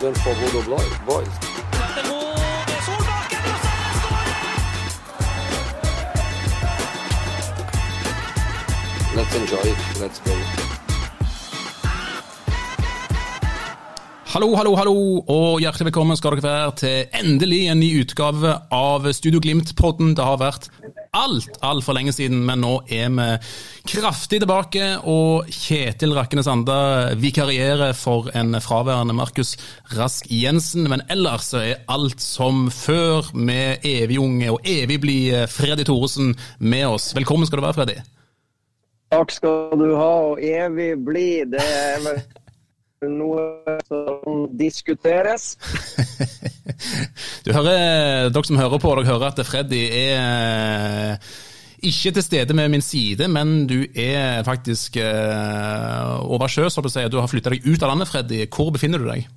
[0.00, 0.62] Than for Bodo
[1.06, 1.28] boys.
[9.14, 10.00] Let's enjoy it.
[10.00, 10.45] Let's go.
[14.36, 14.96] Hallo, hallo, hallo,
[15.32, 20.10] og hjertelig velkommen skal dere være til endelig en ny utgave av Studio Glimt-podden.
[20.12, 20.66] Det har vært
[21.16, 23.30] alt, altfor lenge siden, men nå er vi
[23.94, 24.90] kraftig tilbake.
[25.08, 26.76] Og Kjetil Rakkene Sanda
[27.16, 29.56] vikarierer for en fraværende Markus
[29.96, 30.84] Rask Jensen.
[30.92, 36.90] Men ellers er alt som før, med evig unge og evig blide Freddy Thoresen med
[36.92, 37.14] oss.
[37.16, 38.00] Velkommen skal du være, Freddy.
[39.16, 41.30] Takk skal du ha, og evig bli.
[41.48, 42.26] Det er
[43.04, 45.54] noe som diskuteres.
[47.46, 51.28] Du hører, Dere som hører på, dere hører at Freddy er eh,
[51.86, 56.90] ikke til stede med min side, men du er faktisk eh, over sjø, så å
[56.90, 57.06] si.
[57.08, 58.42] Du har flytta deg ut av landet, Freddy.
[58.50, 59.28] Hvor befinner du deg?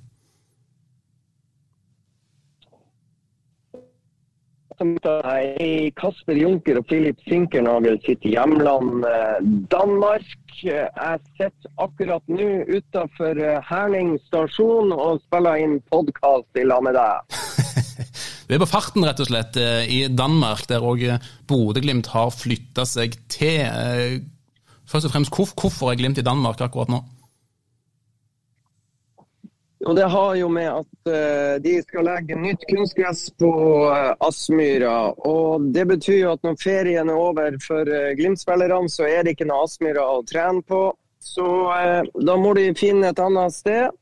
[4.80, 9.36] I Kasper Junker og Filip Sinkernagel sitt hjemland eh,
[9.72, 10.24] Danmark.
[10.64, 17.38] Jeg sitter akkurat nå utafor Herning stasjon og spiller inn podkast i lag med deg.
[18.48, 21.04] Vi er på farten, rett og slett, eh, i Danmark, der òg
[21.48, 23.62] Bodø-Glimt har flytta seg til.
[23.68, 24.20] Eh,
[24.90, 26.98] Først og fremst, hvorfor er Glimt i Danmark akkurat nå?
[29.88, 33.52] Og det har jo med at eh, de skal legge nytt kunstgress på
[33.88, 35.14] uh, Aspmyra.
[35.24, 39.38] Og det betyr jo at når ferien er over for uh, Glimt-spillerne, så er det
[39.38, 40.90] ikke noe Aspmyra å trene på.
[41.20, 43.96] Så eh, da må de finne et annet sted.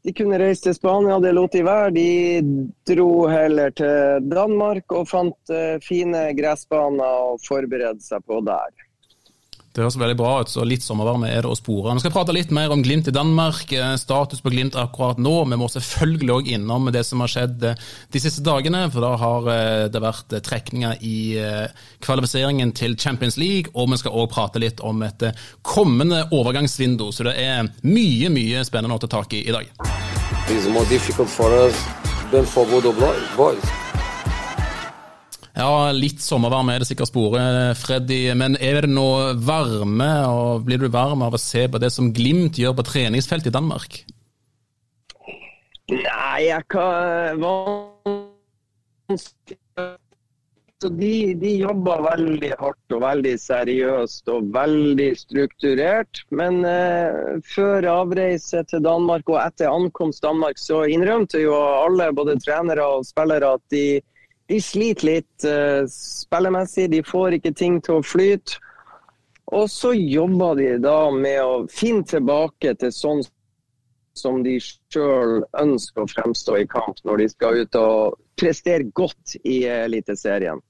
[0.00, 1.90] De kunne reise til Spania, det lot de være.
[1.92, 2.10] De
[2.88, 8.70] dro heller til Danmark og fant eh, fine gressbaner å forberede seg på der.
[9.70, 11.92] Det høres veldig bra ut, så litt sommervarme er det å spore.
[11.94, 15.44] Vi skal prate litt mer om Glimt i Danmark, eh, status på Glimt akkurat nå.
[15.46, 19.12] Vi må selvfølgelig òg innom det som har skjedd eh, de siste dagene, for da
[19.20, 21.18] har eh, det vært trekninger i
[22.02, 25.22] kvalifiseringen til Champions League, og vi skal òg prate litt om et
[25.62, 27.12] kommende overgangsvindu.
[27.14, 29.70] Så det er mye, mye spennende å ta tak i i dag.
[30.50, 31.78] It's more difficult for us
[32.32, 32.92] than for Bodo
[33.36, 33.89] boys.
[35.56, 38.22] Ja, litt sommervarme er det sikkert sporet, Freddy.
[38.38, 42.12] Men er det noe varme, og blir du varm av å se på det som
[42.14, 44.02] Glimt gjør på treningsfeltet i Danmark?
[45.90, 47.42] Nei, jeg kan
[50.82, 56.22] så de, de jobber veldig hardt og veldig seriøst og veldig strukturert.
[56.32, 62.38] Men eh, før avreise til Danmark og etter ankomst Danmark, så innrømte jo alle, både
[62.40, 63.84] trenere og spillere, at de,
[64.50, 66.88] de sliter litt uh, spillemessig.
[66.90, 68.58] De får ikke ting til å flyte.
[69.50, 73.22] Og så jobber de da med å finne tilbake til sånn
[74.18, 79.36] som de sjøl ønsker å fremstå i kamp når de skal ut og prestere godt
[79.42, 80.60] i Eliteserien.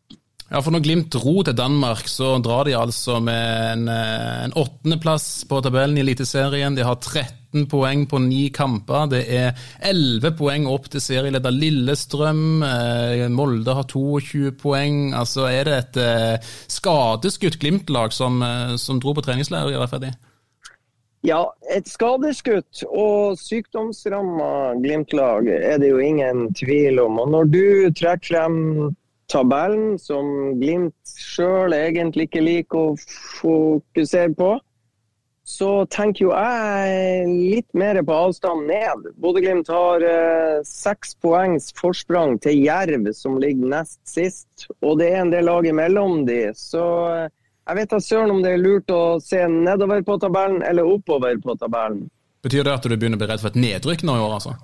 [0.51, 4.55] Ja, for når Glimt dro til Danmark, så drar de altså med en, eh, en
[4.59, 6.75] åttendeplass på tabellen i Eliteserien.
[6.75, 9.07] De har 13 poeng på ni kamper.
[9.13, 12.65] Det er 11 poeng opp til serieleder Lillestrøm.
[12.67, 15.15] Eh, Molde har 22 poeng.
[15.15, 18.43] Altså er det et eh, skadeskutt Glimt-lag som,
[18.77, 19.71] som dro på treningsleir?
[19.87, 20.11] Freddy?
[21.23, 27.21] Ja, et skadeskutt og sykdomsramma Glimt-lag er det jo ingen tvil om.
[27.23, 28.97] Og når du trekker frem
[29.31, 32.99] tabellen, som Glimt sjøl egentlig ikke liker å
[33.39, 34.57] fokusere på,
[35.51, 39.09] så tenker jo jeg litt mer på avstand ned.
[39.19, 44.69] Bodø-Glimt har eh, seks poengs forsprang til Jerv, som ligger nest sist.
[44.79, 46.43] Og det er en del lag imellom de.
[46.55, 47.27] Så eh,
[47.67, 51.39] jeg vet da søren om det er lurt å se nedover på tabellen eller oppover
[51.43, 52.07] på tabellen.
[52.45, 54.55] Betyr det at du begynner å bli redd for et nedrykk nå i år, altså?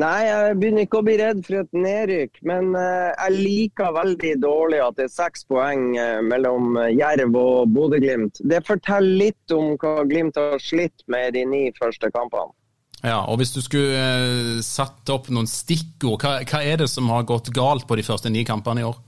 [0.00, 4.30] Nei, jeg begynner ikke å bli redd for et nedrykk, men eh, jeg liker veldig
[4.40, 8.40] dårlig at det er seks poeng eh, mellom Jerv og Bodø-Glimt.
[8.40, 12.54] Det forteller litt om hva Glimt har slitt med i de ni første kampene.
[13.00, 17.08] Ja, og Hvis du skulle eh, satt opp noen stikkord, hva, hva er det som
[17.12, 18.98] har gått galt på de første ni kampene i år?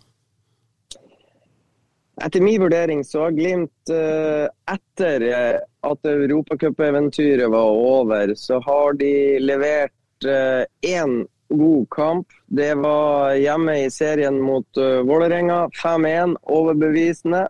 [2.22, 8.96] Etter min vurdering så har Glimt eh, etter eh, at europacupeventyret var over, så har
[9.00, 9.12] de
[9.42, 9.92] levert
[10.24, 12.28] én god kamp.
[12.46, 15.68] Det var hjemme i serien mot Vålerenga.
[15.82, 17.46] 5-1, overbevisende.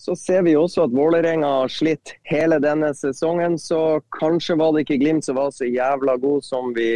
[0.00, 4.86] Så ser vi også at Vålerenga har slitt hele denne sesongen, så kanskje var det
[4.86, 6.92] ikke Glimt som var så jævla god som vi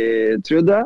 [0.48, 0.78] trodde.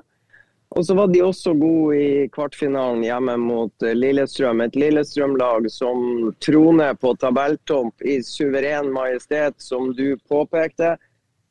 [0.69, 4.61] Og så var de også gode i kvartfinalen hjemme mot eh, Lillestrøm.
[4.67, 10.97] Et Lillestrøm-lag som troner på tabelltopp i suveren majestet, som du påpekte.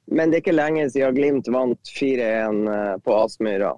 [0.08, 3.74] Men det er ikke lenge siden Glimt vant 4-1 eh, på Aspmyra.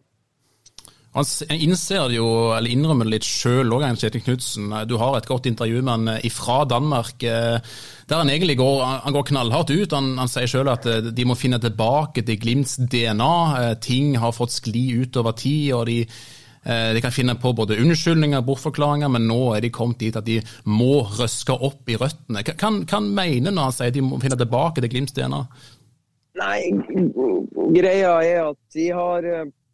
[1.15, 4.67] Han innser jo, eller innrømmer det litt sjøl òg, Kjetil Knutsen.
[4.85, 7.57] Du har et godt intervju med han ifra fra Danmark, eh,
[8.05, 9.95] der han egentlig går, han går knallhardt ut.
[9.97, 13.73] Han, han sier sjøl at eh, de må finne tilbake til Glimts DNA.
[13.81, 15.73] Ting har fått skli ut over tid.
[15.73, 16.03] og de
[16.59, 20.25] de kan finne på både unnskyldninger og bortforklaringer, men nå er de kommet dit at
[20.27, 22.43] de må røske opp i røttene.
[22.43, 25.39] Hva mener han når han sier at de må finne tilbake til Glimts DNA?
[26.37, 26.69] Nei,
[27.73, 29.25] greia er at de har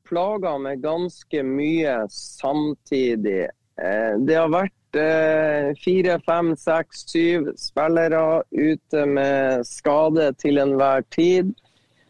[0.05, 3.47] plaga med ganske mye samtidig.
[3.81, 11.05] Eh, det har vært eh, fire, fem, seks, syv spillere ute med skade til enhver
[11.15, 11.51] tid.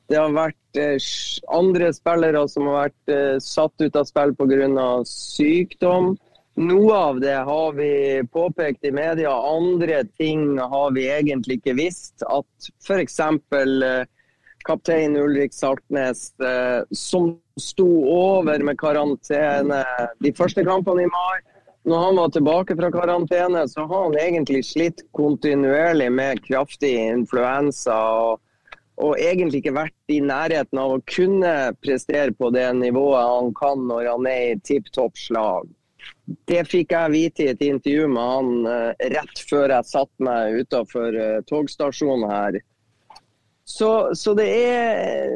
[0.10, 1.10] Det har vært eh,
[1.56, 4.92] andre spillere som har vært satt ut av spill pga.
[5.10, 6.16] sykdom.
[6.56, 12.24] Noe av det har vi påpekt i media, andre ting har vi egentlig ikke visst.
[12.24, 13.18] At f.eks.
[14.66, 16.28] kaptein Ulrik Saltnes,
[16.92, 17.30] som
[17.62, 19.84] sto over med karantene
[20.24, 21.38] de første kampene i mai.
[21.86, 28.00] Når han var tilbake fra karantene, så har han egentlig slitt kontinuerlig med kraftig influensa.
[28.26, 28.42] og,
[28.98, 31.54] og egentlig ikke vært i nærheten av å kunne
[31.84, 35.68] prestere på det nivået han kan når han er i tipp topp slag.
[36.50, 40.62] Det fikk jeg vite i et intervju med han uh, rett før jeg satte meg
[40.64, 42.60] utafor uh, togstasjonen her.
[43.66, 45.30] Så, så det, er,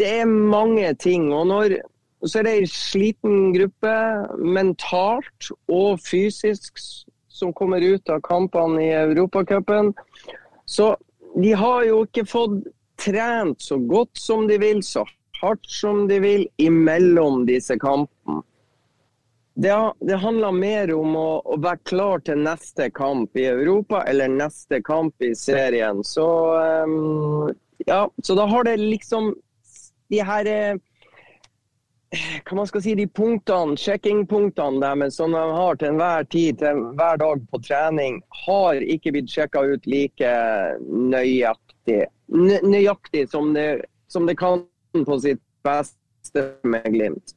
[0.00, 1.28] det er mange ting.
[1.32, 1.76] Og når,
[2.24, 3.94] så er det ei sliten gruppe
[4.40, 6.80] mentalt og fysisk
[7.32, 9.92] som kommer ut av kampene i Europacupen.
[10.64, 10.94] Så
[11.34, 12.62] de har jo ikke fått
[13.02, 15.04] trent så godt som de vil, så
[15.42, 18.42] hardt som de vil, imellom disse kampene.
[19.54, 24.30] Det, det handler mer om å, å, være klar til neste kamp i Europa eller
[24.32, 26.00] neste kamp i serien.
[26.04, 26.24] Så
[26.86, 27.50] um,
[27.86, 29.34] ja, så da har det liksom
[30.08, 30.80] de her eh,
[32.44, 36.82] hva man skal si, de punktene, sjekkingpunktene deres som de har til enhver tid, til
[36.98, 40.32] hver dag på trening, har ikke blitt sjekka ut like
[40.88, 47.36] nøyaktig, nøyaktig som, det, som det kan på sitt beste med Glimt.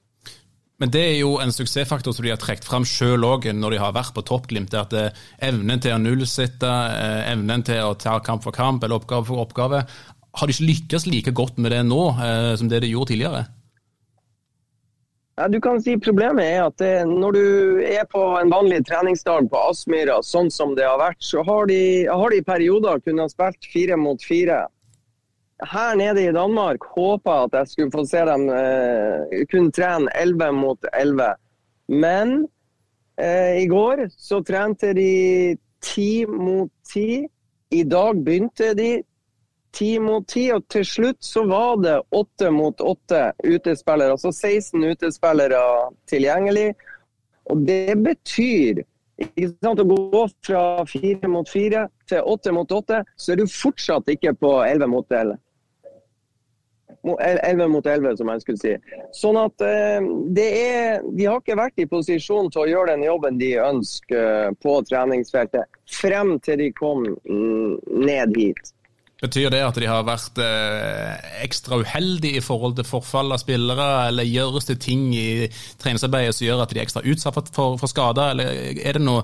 [0.81, 3.80] Men det er jo en suksessfaktor som de har trukket fram sjøl òg når de
[3.80, 4.75] har vært på toppglimt.
[4.75, 9.00] At eh, evnen til å nullsitte, eh, evnen til å ta kamp for kamp eller
[9.00, 9.86] oppgave for oppgave,
[10.36, 13.45] har de ikke lykkes like godt med det nå eh, som det de gjorde tidligere?
[15.51, 17.48] Du kan si Problemet er at det, når du
[17.83, 21.80] er på en vanlig treningsdag på Aspmyra, sånn som det har vært, så har de
[22.07, 24.62] i perioder kunnet spilt fire mot fire
[25.63, 30.51] her nede i Danmark håpa at jeg skulle få se dem eh, kunne trene 11
[30.51, 31.33] mot 11.
[31.87, 32.47] Men
[33.21, 37.27] eh, i går så trente de 10 mot 10.
[37.71, 39.03] I dag begynte de
[39.75, 44.12] 10 mot 10, og til slutt så var det 8 mot 8 utespillere.
[44.12, 45.63] Altså 16 utespillere
[46.07, 46.74] tilgjengelig.
[47.45, 48.83] Og det betyr
[49.15, 53.47] ikke sant, å gå fra 4 mot 4 til 8 mot 8, så er du
[53.47, 55.38] fortsatt ikke på 11 mot 11.
[57.13, 58.74] 11 mot 11, som jeg skulle si.
[59.15, 60.05] Sånn at eh,
[60.41, 64.55] er De har ikke vært i posisjon til å gjøre den jobben de ønsker eh,
[64.62, 68.71] på treningsfeltet, frem til de kom mm, ned hit.
[69.24, 73.88] Betyr det at de har vært eh, ekstra uheldige i forhold til forfall av spillere,
[74.09, 75.47] eller gjøres det ting i
[75.81, 79.24] treningsarbeidet som gjør at de er ekstra utsatt for, for skader, eller er det noe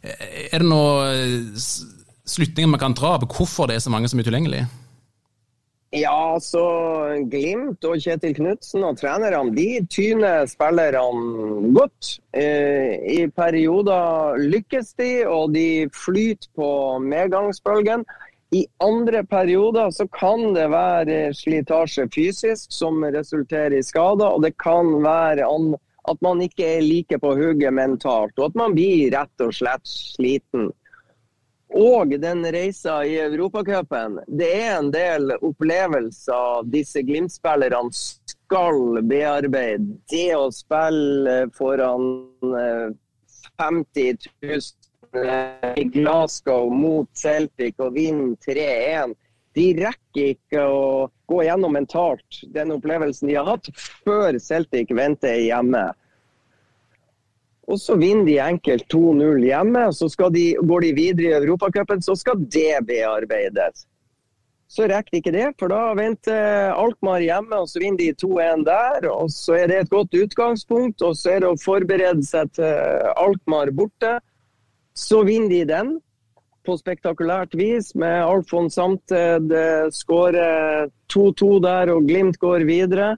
[0.00, 4.24] er det noen slutninger man kan dra på hvorfor det er så mange som er
[4.24, 4.68] utilgjengelige?
[5.90, 6.62] Ja, så
[7.26, 12.12] Glimt og Kjetil Knutsen og trenerne de tyner spillerne godt.
[12.30, 16.70] Eh, I perioder lykkes de, og de flyter på
[17.02, 18.06] medgangsbølgen.
[18.54, 24.54] I andre perioder så kan det være slitasje fysisk som resulterer i skader, og det
[24.62, 25.46] kan være
[26.10, 29.90] at man ikke er like på hugget mentalt, og at man blir rett og slett
[29.90, 30.70] sliten.
[31.70, 34.18] Og den reisa i Europacupen.
[34.26, 40.00] Det er en del opplevelser disse Glimt-spillerne skal bearbeide.
[40.10, 42.08] Det å spille foran
[43.60, 44.60] 50 000
[45.76, 49.14] i Glasgow mot Celtic og vinne 3-1.
[49.54, 53.70] De rekker ikke å gå gjennom mentalt den opplevelsen de har hatt,
[54.06, 55.88] før Celtic venter hjemme.
[57.70, 62.02] Og så vinner de enkelt 2-0 hjemme, og så de, går de videre i Europacupen.
[62.02, 63.86] Så skal det bearbeides.
[64.70, 68.66] Så rekker de ikke det, for da venter Alkmaar hjemme, og så vinner de 2-1
[68.66, 69.08] der.
[69.10, 73.08] Og så er det et godt utgangspunkt, og så er det å forberede seg til
[73.18, 74.18] Alkmaar borte.
[74.94, 75.96] Så vinner de den
[76.66, 79.50] på spektakulært vis, med Alfons Samted
[79.96, 83.14] skårer 2-2 der, og Glimt går videre.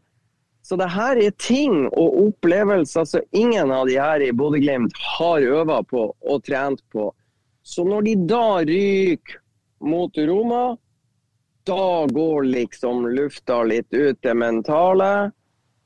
[0.62, 5.42] Så det her er ting og opplevelser som ingen av de her i Bodø-Glimt har
[5.42, 7.08] øva på og trent på.
[7.62, 9.40] Så når de da ryker
[9.82, 10.76] mot Roma,
[11.66, 15.32] da går liksom lufta litt ut det mentale.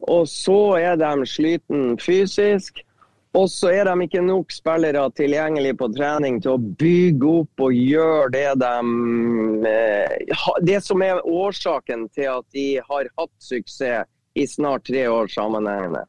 [0.07, 2.83] Og så er de sliten fysisk.
[3.37, 7.77] Og så er de ikke nok spillere tilgjengelig på trening til å bygge opp og
[7.77, 8.77] gjøre det de
[9.69, 15.33] eh, Det som er årsaken til at de har hatt suksess i snart tre år
[15.33, 16.05] sammenhengende.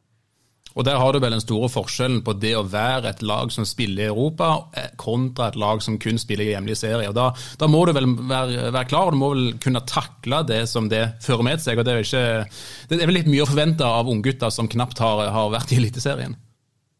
[0.77, 3.65] Og Der har du vel den store forskjellen på det å være et lag som
[3.65, 7.10] spiller i Europa, eh, kontra et lag som kun spiller i hjemlig serie.
[7.10, 10.43] Og da, da, må du vel være, være klar, og du må vel kunne takle
[10.46, 11.79] det som det fører med seg.
[11.79, 15.01] og Det er, ikke, det er vel litt mye å forvente av unggutter som knapt
[15.01, 16.38] har, har vært i Eliteserien?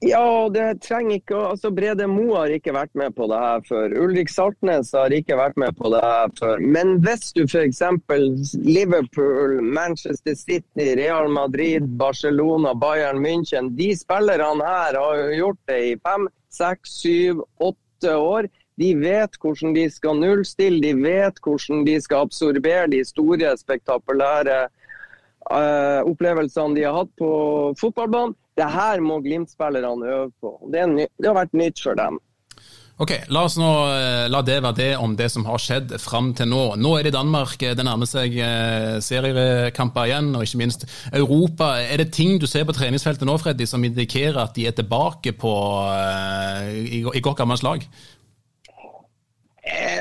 [0.06, 3.96] Ja, det trenger ikke altså Brede Mo har ikke vært med på det her før.
[3.98, 6.62] Ulrik Saltnes har ikke vært med på det her før.
[6.62, 7.82] Men hvis du f.eks.
[8.62, 15.82] Liverpool, Manchester City, Real Madrid, Barcelona, Bayern München De spillerne her har jo gjort det
[15.88, 18.54] i fem, seks, syv, åtte år.
[18.78, 24.68] De vet hvordan de skal nullstille, de vet hvordan de skal absorbere de store, spektakulære
[25.50, 27.32] uh, opplevelsene de har hatt på
[27.82, 28.38] fotballbanen.
[28.58, 30.56] Det her må Glimt-spillerne øve på.
[30.74, 32.18] Det, det, har vært nytt for dem.
[32.98, 36.32] Ok, La oss nå eh, la det være det om det som har skjedd fram
[36.38, 36.62] til nå.
[36.82, 41.76] Nå er det Danmark, eh, det nærmer seg eh, seriekamper igjen, og ikke minst Europa.
[41.84, 45.36] Er det ting du ser på treningsfeltet nå Freddy, som indikerer at de er tilbake
[45.38, 45.54] på,
[46.74, 47.86] i, i godt gammelt slag?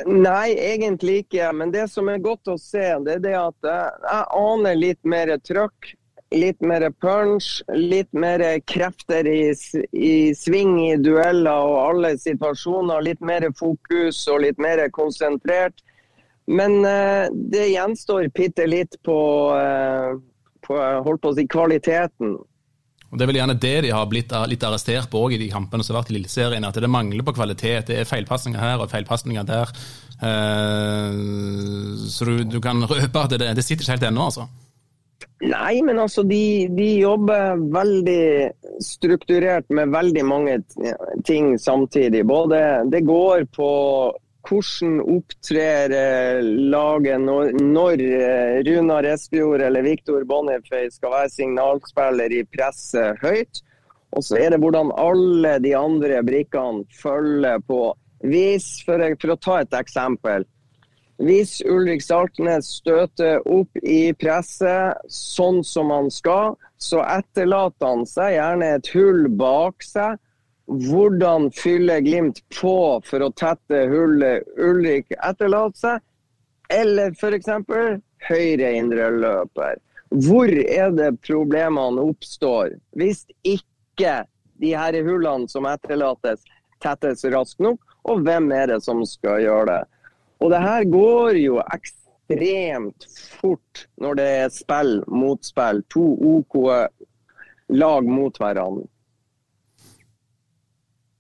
[0.07, 1.53] Nei, egentlig ikke.
[1.53, 5.35] Men det som er godt å se, det er det at jeg aner litt mer
[5.45, 5.93] trøkk
[6.37, 9.50] litt mer punch, litt mer krefter i,
[9.93, 13.05] i, sving i dueller og alle situasjoner.
[13.05, 15.83] Litt mer fokus og litt mer konsentrert.
[16.47, 19.19] Men eh, det gjenstår bitte litt på,
[19.59, 20.12] eh,
[20.66, 20.76] på,
[21.09, 22.37] holdt på å si, kvaliteten.
[23.07, 25.85] Og Det er vel gjerne det de har blitt litt arrestert på i de kampene
[25.87, 26.66] som har vært i Lilleserien.
[26.66, 27.88] At det mangler på kvalitet.
[27.90, 29.75] Det er feilpasninger her og feilpasninger der.
[30.26, 31.19] Eh,
[32.11, 34.49] så du, du, kan røpe at det, det sitter ikke helt ennå, altså.
[35.45, 40.55] Nei, men altså de, de, jobber veldig strukturert med veldig mange
[41.28, 42.23] ting samtidig.
[42.25, 43.73] Både det går på
[44.47, 46.40] hvordan opptrer eh,
[46.73, 53.62] laget når, når eh, Runar Espejord eller Viktor Bonneføy skal være signalspiller i presset høyt.
[54.16, 57.90] Og så er det hvordan alle de andre brikkene følger på.
[58.25, 60.47] Hvis, for, for å ta et eksempel.
[61.16, 68.35] Hvis Ulrik Saltnes støter opp i presset sånn som han skal, så etterlater han seg
[68.37, 70.18] gjerne et hull bak seg.
[70.66, 76.04] Hvordan fyller Glimt på for å tette hullet Ulrik etterlater seg?
[76.75, 77.49] Eller f.eks.
[78.28, 79.80] høyre indreløper.
[80.11, 82.76] Hvor er det problemene oppstår?
[82.99, 84.26] Hvis ikke
[84.61, 86.44] de her hullene som etterlates,
[86.82, 89.82] tettes raskt nok, og hvem er det som skal gjøre det?
[90.40, 93.07] Og det her går jo ekstremt
[93.40, 95.81] fort når det er spill mot spill.
[95.95, 96.05] To
[96.37, 96.59] OK
[97.69, 98.87] lag mot hverandre.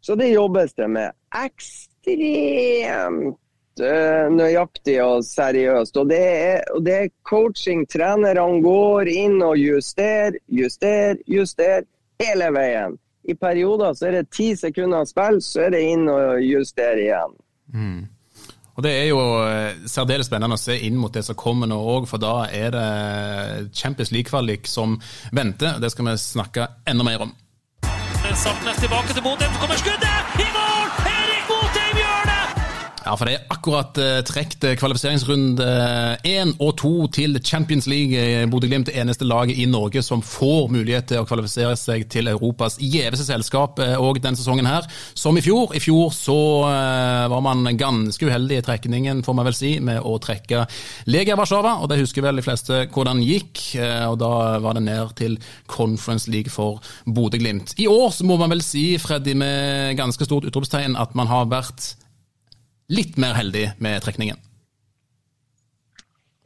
[0.00, 1.12] Så det jobbes det med.
[1.34, 3.38] Ekstremt
[3.80, 5.96] uh, nøyaktig og seriøst.
[5.96, 7.86] Og det er, og det er coaching.
[7.90, 11.82] Trenerne går inn og justerer, justerer, justerer
[12.22, 12.94] hele veien.
[13.26, 17.32] I perioder så er det ti sekunder spill, så er det inn og justere igjen.
[17.74, 18.04] Mm.
[18.76, 21.78] Og Det er jo eh, særdeles spennende å se inn mot det som kommer nå
[21.80, 24.98] òg, for da er det Champions League-kvalik som
[25.32, 25.80] venter.
[25.80, 27.34] Det skal vi snakke enda mer om.
[28.36, 30.15] Saltnes tilbake til Bodø, så kommer skuddet!
[33.06, 35.66] Ja, for det er akkurat uh, trukket kvalifiseringsrunde
[36.26, 38.18] én og to til Champions League.
[38.50, 42.80] Bodø-Glimt er eneste laget i Norge som får mulighet til å kvalifisere seg til Europas
[42.82, 45.70] gjeveste selskap òg denne sesongen her, som i fjor.
[45.78, 46.36] I fjor så
[47.30, 50.64] var man ganske uheldig i trekningen, får man vel si, med å trekke
[51.06, 53.62] Legia Warszawa, og det husker vel de fleste hvordan gikk.
[54.10, 54.32] Og da
[54.64, 55.38] var det ned til
[55.70, 57.76] Conference League for Bodø-Glimt.
[57.78, 61.46] I år så må man vel si, Freddy, med ganske stort utropstegn, at man har
[61.54, 61.94] vært
[62.88, 64.36] litt mer heldig med trekningen?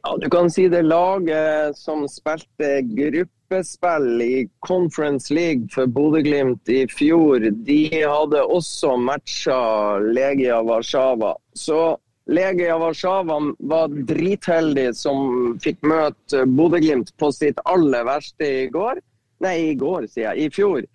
[0.03, 6.87] Ja, Du kan si det laget som spilte gruppespill i Conference League for Bodø-Glimt i
[6.89, 11.35] fjor, de hadde også matcha Legia Warszawa.
[11.53, 19.01] Så Legia Warszawa var dritheldig som fikk møte Bodø-Glimt på sitt aller verste i går.
[19.41, 20.49] Nei, i går, sier jeg.
[20.49, 20.85] I fjor.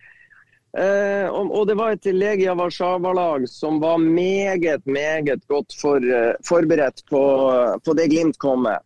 [0.77, 7.01] Eh, og, det var et Legia Warszawa-lag som var meget, meget godt for, uh, forberedt
[7.09, 7.23] på,
[7.81, 8.85] på, det Glimt kom med.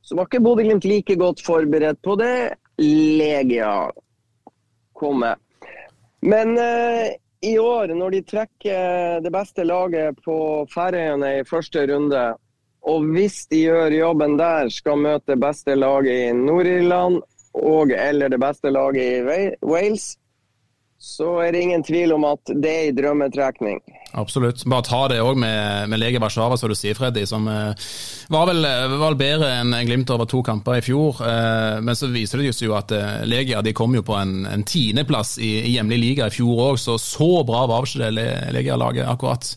[0.00, 3.90] Så var ikke Bodø-Glimt like godt forberedt på det Legia
[4.96, 5.36] kom med.
[6.24, 7.12] Men uh,
[7.44, 12.26] i år, når de trekker det beste laget på Færøyene i første runde,
[12.86, 17.20] og hvis de gjør jobben der, skal møte det beste laget i Nord-Irland
[17.56, 20.14] og eller det beste laget i Wales,
[20.98, 23.80] så er det ingen tvil om at det er en drømmetrekning.
[24.16, 24.64] Absolutt.
[24.64, 27.26] Bare ta det òg med, med Lege Warszawa, som du sier, Freddy.
[27.28, 27.88] Som eh,
[28.32, 28.64] var, vel,
[28.96, 31.20] var bedre enn Glimt over to kamper i fjor.
[31.20, 34.64] Eh, men så viser det jo at eh, Legia de kom jo på en, en
[34.64, 38.26] tiendeplass i, i hjemlig liga i fjor òg, så så bra var ikke det
[38.56, 39.52] Legia-laget akkurat.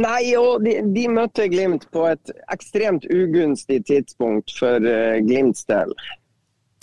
[0.00, 5.92] Nei, og de, de, møtte Glimt på et ekstremt ugunstig tidspunkt for uh, Glimts del.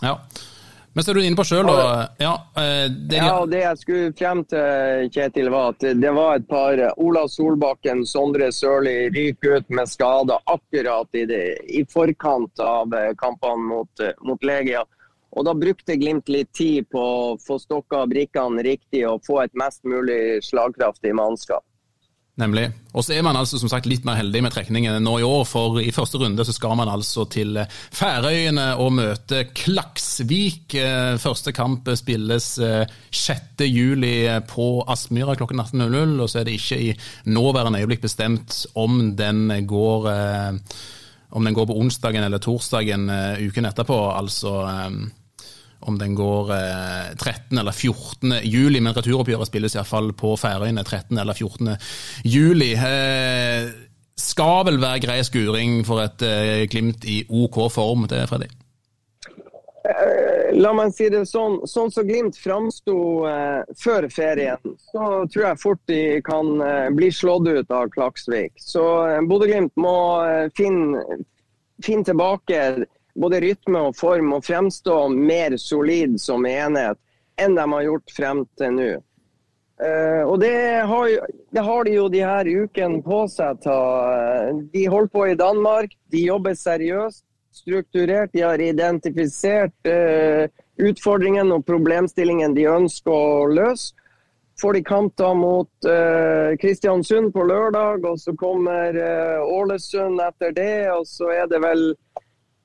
[0.03, 0.17] Ja.
[0.97, 2.07] Men så er du inne på sjøl, da.
[2.17, 3.19] Ja, eh, det...
[3.21, 8.01] ja, det jeg skulle frem til, Kjetil, var at det var et par Ola Solbakken,
[8.09, 14.49] Sondre Sørli ryker ut med skader akkurat i, det, i forkant av kampene mot, mot
[14.49, 14.81] Legia.
[15.37, 19.53] Og Da brukte Glimt litt tid på å få stokka brikkene riktig og få et
[19.53, 21.61] mest mulig slagkraftig mannskap.
[22.37, 22.67] Nemlig.
[22.93, 25.41] Og så er man altså som sagt litt mer heldig med trekningen nå i år,
[25.49, 27.57] for i første runde så skal man altså til
[27.97, 30.75] Færøyene og møte Klaksvik.
[30.77, 33.65] Eh, første kamp spilles 6.
[33.65, 36.93] Eh, på Aspmyra klokken 18.00, og så er det ikke i
[37.33, 40.77] nåværende øyeblikk bestemt om den går eh,
[41.37, 43.09] om den går på onsdagen eller torsdagen
[43.43, 43.97] uken etterpå.
[44.15, 44.61] altså
[45.79, 47.57] om den går eh, 13.
[47.57, 48.39] eller 14.
[48.43, 51.17] juli, men returoppgjøret spilles iallfall på Færøyene 13.
[51.17, 51.75] eller 14.
[52.25, 52.73] juli.
[52.73, 53.69] Eh,
[54.17, 58.49] skal vel være grei skuring for et eh, Glimt i OK form, det, Freddy?
[59.87, 61.61] Eh, la meg si det sånn.
[61.69, 62.97] Sånn som Glimt framsto
[63.29, 68.57] eh, før ferien, så tror jeg fort de kan eh, bli slått ut av Klaksvik.
[68.59, 71.21] Så eh, Bodø-Glimt må eh, finne,
[71.85, 72.63] finne tilbake
[73.17, 76.99] både rytme og form og fremstå mer solid som enhet
[77.41, 78.93] enn de har gjort frem til nå.
[79.77, 80.57] Uh, og det
[80.89, 81.09] har,
[81.53, 84.63] det har, de jo de her ukene på seg til.
[84.73, 87.21] De holder på i Danmark, de jobber seriøst,
[87.53, 88.33] strukturert.
[88.33, 90.49] De har identifisert uh,
[90.81, 93.93] utfordringene og problemstillingen de ønsker å løse.
[94.57, 98.97] Får de kamper mot uh, Kristiansund på lørdag, og så kommer
[99.45, 100.87] Ålesund etter det.
[100.95, 101.91] Og så er det vel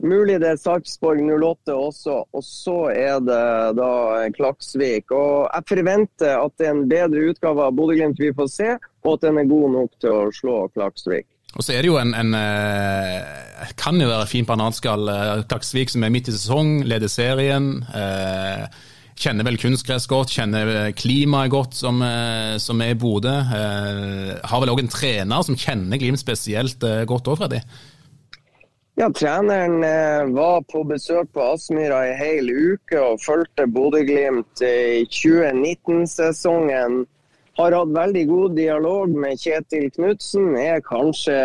[0.02, 3.42] Mulig det er Sarpsborg 08 også, og så er det
[3.78, 3.90] da
[4.34, 5.12] Klaksvik.
[5.14, 8.72] Og Jeg forventer at det er en bedre utgave av Bodø-Glimt vi får se,
[9.06, 11.28] og at den er god nok til å slå Klaksvik.
[11.52, 15.06] Og så er det jo en, en eh, kan jo være fin bananskall.
[15.12, 17.74] Eh, Klaksvik som er midt i sesong, leder serien.
[17.94, 18.64] Eh,
[19.22, 22.00] kjenner vel kunstgress godt, kjenner klimaet godt som,
[22.58, 23.34] som er i Bodø.
[23.44, 27.60] Har vel òg en trener som kjenner Glimt spesielt godt òg, Freddy?
[28.94, 35.06] Ja, Treneren eh, var på besøk på Aspmyra i hel uke og fulgte Bodø-Glimt i
[35.08, 36.98] 2019-sesongen.
[37.56, 40.50] Har hatt veldig god dialog med Kjetil Knutsen.
[40.60, 41.38] Er kanskje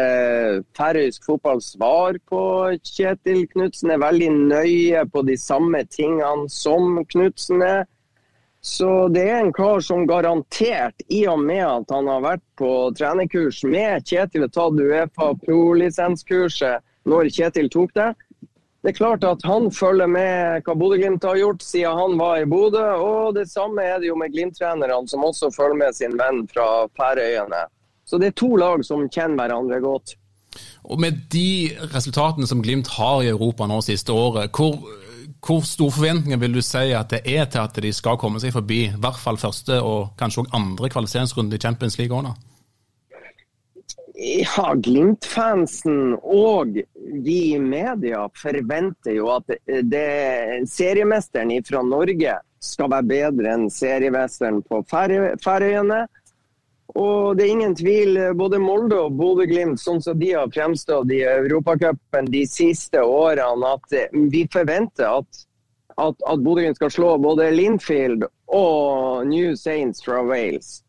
[0.76, 2.42] færøysk fotballs svar på
[2.84, 3.94] Kjetil Knutsen.
[3.96, 7.88] Er veldig nøye på de samme tingene som Knutsen er.
[8.60, 12.72] Så det er en kar som garantert, i og med at han har vært på
[13.00, 18.12] trenerkurs med Kjetil og tatt Uefa pro-lisenskurset, når Kjetil tok det.
[18.84, 22.46] Det er klart at han følger med hva Bodø-Glimt har gjort siden han var i
[22.48, 22.84] Bodø.
[23.04, 26.86] Og det samme er det jo med Glimt-trenerne, som også følger med sin venn fra
[26.96, 27.66] Færøyene.
[28.08, 30.16] Så det er to lag som kjenner hverandre godt.
[30.88, 34.78] Og Med de resultatene som Glimt har i Europa nå siste året, hvor,
[35.44, 38.56] hvor store forventninger vil du si at det er til at de skal komme seg
[38.56, 42.32] forbi i hvert fall første og kanskje også andre kvalifiseringsrunde i Champions League òg?
[44.18, 46.80] Ja, Glimt-fansen og
[47.24, 49.52] vi i media forventer jo at
[49.86, 50.06] det,
[50.72, 56.00] seriemesteren fra Norge skal være bedre enn seriemesteren på Færøyene.
[56.98, 61.22] Og det er ingen tvil, både Molde og Bodø-Glimt, sånn som de har fremstått i
[61.22, 65.46] Europacupen de siste årene, at vi forventer at,
[65.94, 70.80] at, at Bodø-Glimt skal slå både Linfield og New Saints fra Wales.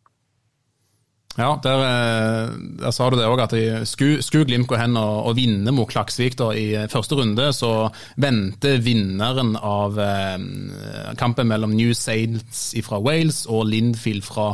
[1.39, 2.49] Ja, der, eh,
[2.81, 3.53] der, sa du det òg, at
[3.87, 7.71] skulle sku Glimt gå hen og, og, vinne mot Klaksvik da, i første runde, så
[8.19, 14.49] venter vinneren av eh, kampen mellom New Saints fra Wales og Lindfield fra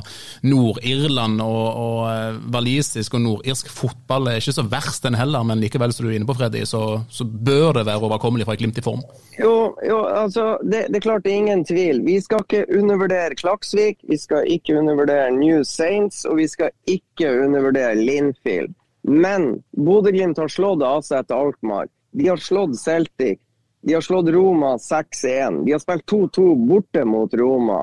[0.45, 1.41] Nord-Irland.
[1.41, 5.97] Og, og eh, walisisk og nordirsk fotball er ikke så verst den heller, men likevel,
[5.97, 8.83] som du er inne på, Freddy, så, så bør det være overkommelig for et Glimt
[8.83, 9.01] i form.
[9.41, 12.05] Jo, jo altså, det, det, er klart det er ingen tvil.
[12.05, 17.31] Vi skal ikke undervurdere Klaksvik, vi skal ikke undervurdere New Saints, og vi skal ikke
[17.45, 18.75] undervurdere Linfield.
[19.05, 21.89] Men Bodø-Glimt har slått AZ etter Alkmaar.
[22.13, 23.41] De har slått Celtic.
[23.85, 25.65] De har slått Roma 6-1.
[25.65, 27.83] De har spilt 2-2 borte mot Roma.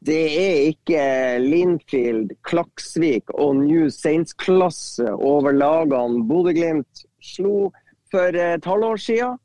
[0.00, 1.02] Det er ikke
[1.44, 7.68] Linfield, Klaksvik og New Saints-klasse over lagene Bodø-Glimt slo
[8.10, 9.36] for et halvår siden.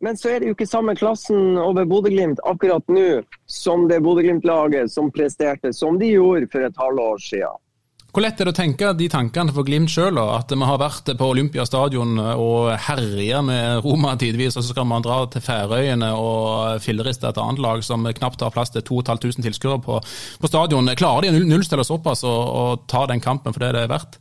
[0.00, 4.92] Men så er det jo ikke samme klassen over Bodø-Glimt akkurat nå som det Bodø-Glimt-laget
[4.92, 7.60] som presterte som de gjorde for et halvår siden.
[8.16, 11.10] Hvor lett er det å tenke de tankene for Glimt sjøl, at vi har vært
[11.20, 16.80] på Olympiastadion og herja med Roma tidvis, og så skal man dra til Færøyene og
[16.80, 20.88] filleriste et annet lag som knapt har plass til 2500 tilskuere på, på, stadion.
[20.96, 24.16] Klarer de å nullstille såpass og, og ta den kampen for det det er verdt?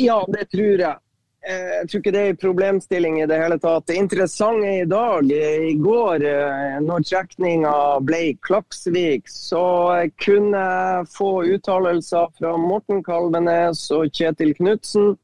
[0.00, 0.96] Ja, det tror jeg.
[1.44, 3.84] Eh, jeg tror ikke det er en problemstilling i det hele tatt.
[3.90, 11.10] Det interessante i dag, eh, i går, eh, når trekninga ble Klaksvik, så kunne jeg
[11.12, 15.18] få uttalelser fra Morten Kalvenes og Kjetil Knutsen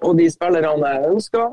[0.00, 1.44] og de spillerne jeg ønska.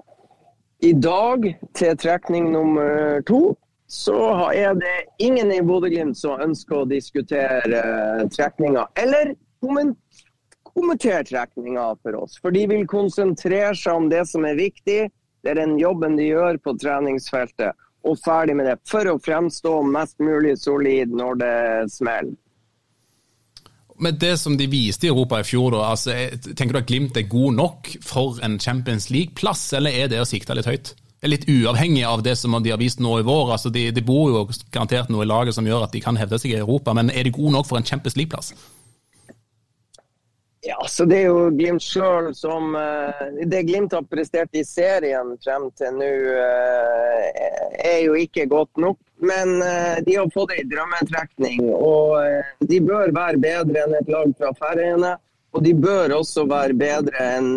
[0.83, 3.57] I dag, til trekning nummer to,
[3.87, 7.83] så er det ingen i Bodø-Glimt som ønsker å diskutere
[8.31, 8.87] trekninga.
[8.95, 10.02] Eller kommentere
[10.73, 12.37] kommentere trekninga for oss.
[12.41, 14.99] For de vil konsentrere seg om det som er viktig.
[15.43, 17.77] Det er den jobben de gjør på treningsfeltet.
[18.03, 18.79] Og ferdig med det.
[18.89, 21.57] For å fremstå mest mulig solid når det
[21.93, 22.35] smeller.
[24.03, 26.15] Med det som de viste i Europa i fjor, da, altså,
[26.57, 30.27] tenker du at Glimt er god nok for en Champions League-plass, eller er det å
[30.27, 30.95] sikte litt høyt?
[30.97, 33.53] Det er litt uavhengig av det som de har vist nå i vår.
[33.55, 34.41] altså De, de bor jo
[34.73, 37.23] garantert noe i laget som gjør at de kan hevde seg i Europa, men er
[37.23, 38.51] de gode nok for en Champions League-plass?
[40.65, 45.33] Ja, så Det er jo Glimt sjøl som uh, Det Glimt har prestert i serien
[45.43, 46.07] frem til nå,
[46.39, 47.25] uh,
[47.83, 48.97] er jo ikke godt nok.
[49.19, 54.31] Men uh, de har fått ei drømmetrekning, og de bør være bedre enn et lag
[54.39, 55.13] fra Færøyene.
[55.53, 57.49] Og de bør også være bedre enn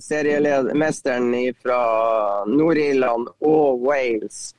[0.00, 1.80] seriemesteren fra
[2.48, 4.54] Nord-Irland og Wales.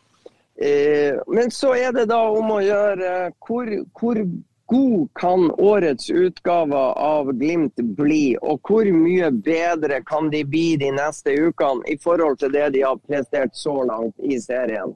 [1.26, 3.16] Men så er det da om å gjøre
[3.48, 4.22] hvor, hvor
[4.74, 10.90] god kan årets utgave av Glimt bli, og hvor mye bedre kan de bli de
[10.96, 14.96] neste ukene i forhold til det de har prestert så langt i serien?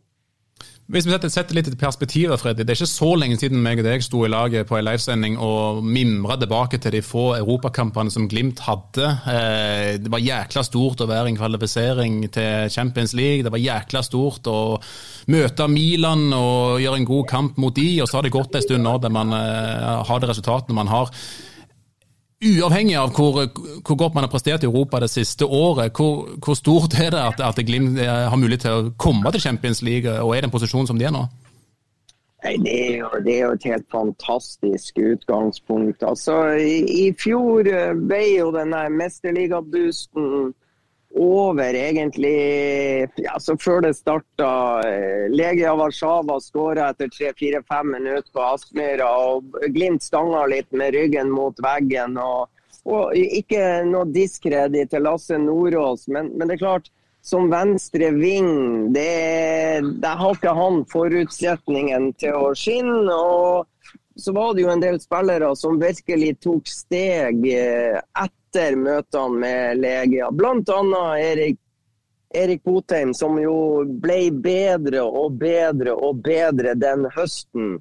[0.88, 3.82] Hvis vi setter, setter litt i perspektiv, Freddy, Det er ikke så lenge siden meg
[3.82, 8.14] og deg sto i laget på en livesending og mimra tilbake til de få europakampene
[8.14, 9.10] som Glimt hadde.
[9.28, 13.44] Eh, det var jækla stort å være i kvalifisering til Champions League.
[13.44, 14.80] Det var jækla stort å
[15.28, 18.64] møte Milan og gjøre en god kamp mot de, og så har det gått en
[18.64, 21.12] stund nå der man eh, har de resultatene man har.
[22.38, 23.40] Uavhengig av hvor,
[23.82, 27.24] hvor, godt man har prestert i Europa det siste året, hvor, hvor stort er det
[27.24, 30.54] at, at Glimt har mulighet til å komme til Champions League, og er det en
[30.54, 31.26] posisjon som de er nå?
[32.46, 36.04] Det er, jo, det er jo et helt fantastisk utgangspunkt.
[36.06, 37.66] Altså, i, i fjor
[38.06, 40.54] ble jo denne mesterligaboosten
[41.18, 44.50] over egentlig ja, så før det starta.
[44.88, 49.10] Eh, Legia Warszawa skåra etter tre-fire-fem minutter på Aspmyra.
[49.30, 52.18] og Glimt stanga litt med ryggen mot veggen.
[52.22, 52.50] og,
[52.86, 56.92] og Ikke noe diskreditt til Lasse Nordås, men, men, det er klart
[57.28, 63.12] som venstre ving, det, det har ikke han forutsetningen til å skinne.
[63.12, 63.66] og
[64.18, 69.82] så var det jo en del spillere som virkelig tok steg etter eh, møtene med
[69.82, 70.30] Legia.
[70.32, 71.08] Bl.a.
[71.22, 71.60] Erik,
[72.36, 73.58] Erik Botheim, som jo
[74.04, 77.78] ble bedre og bedre og bedre den høsten.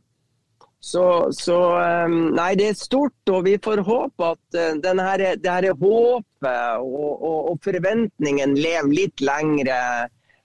[0.87, 1.59] Så, så
[2.07, 7.11] Nei, det er stort, og vi får håpe at eh, denne, det her håpet og,
[7.17, 9.81] og, og forventningen lever litt lengre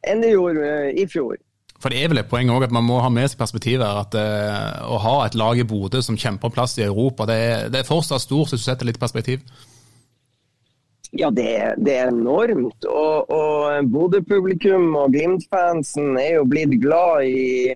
[0.07, 1.37] enn det gjorde eh, i fjor.
[1.81, 4.15] For det er vel et poeng også at man må ha med seg perspektivet at
[4.17, 7.81] uh, å ha et lag i Bodø som kjemper plass i Europa, det er, det
[7.81, 9.41] er fortsatt stort hvis du setter litt perspektiv?
[11.17, 12.85] Ja, det, det er enormt.
[12.87, 17.73] Og, og Bodø-publikum og Glimt-fansen er jo blitt glad i,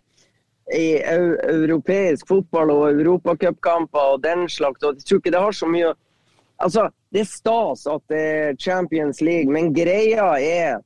[0.71, 4.85] i europeisk fotball og europacupkamper og den slags.
[4.85, 5.93] Og jeg tror ikke det har så mye
[6.63, 10.77] Altså, det er stas at det er Champions League, men greia er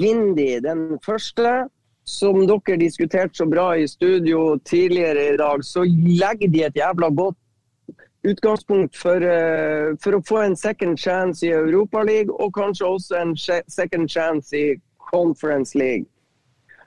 [0.00, 1.66] Gindi den første,
[2.08, 7.10] som dere diskuterte så bra i studio tidligere i dag, så legger de et jævla
[7.12, 7.36] godt
[8.28, 13.36] utgangspunkt for, uh, for å få en second chance i Europaligaen, og kanskje også en
[13.68, 14.78] second chance i
[15.12, 16.08] Conference League.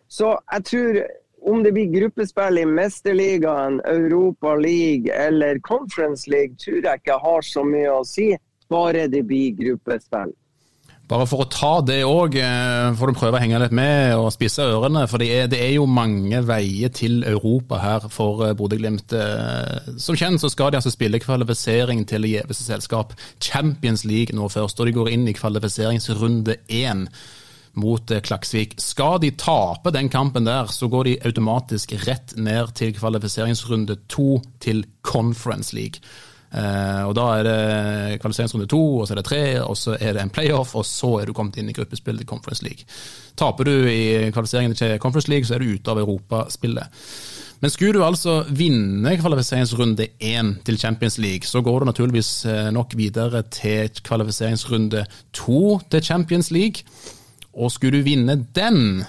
[0.07, 1.01] Så jeg tror
[1.41, 7.41] om det blir gruppespill i Mesterligaen, Europa League eller Conference League, tror jeg ikke har
[7.45, 8.29] så mye å si,
[8.69, 10.35] bare det blir gruppespill.
[11.11, 14.29] Bare for å ta det òg, eh, får du prøve å henge litt med og
[14.31, 15.03] spisse ørene.
[15.11, 19.11] For det er, det er jo mange veier til Europa her for eh, Bodø-Glimt.
[19.11, 23.11] Eh, som kjent så skal de altså spille kvalifisering til gjeveste selskap,
[23.43, 24.79] Champions League, nå først.
[24.79, 27.03] Og de går inn i kvalifiseringsrunde én
[27.75, 28.79] mot Klaksvik.
[28.79, 34.39] Skal de tape den kampen der, så går de automatisk rett ned til kvalifiseringsrunde to
[34.63, 35.99] til Conference League.
[36.51, 40.17] Uh, og Da er det kvalifiseringsrunde to, og så er det tre, og så er
[40.17, 42.83] det en playoff, og så er du kommet inn i gruppespillet til Conference League.
[43.39, 46.91] Taper du i kvalifiseringen til Conference League, så er du ute av europaspillet.
[47.61, 52.71] Men skulle du altså vinne kvalifiseringsrunde én til Champions League, så går du naturligvis eh,
[52.73, 56.81] nok videre til kvalifiseringsrunde to til Champions League.
[57.53, 59.03] Og skulle du vinne den,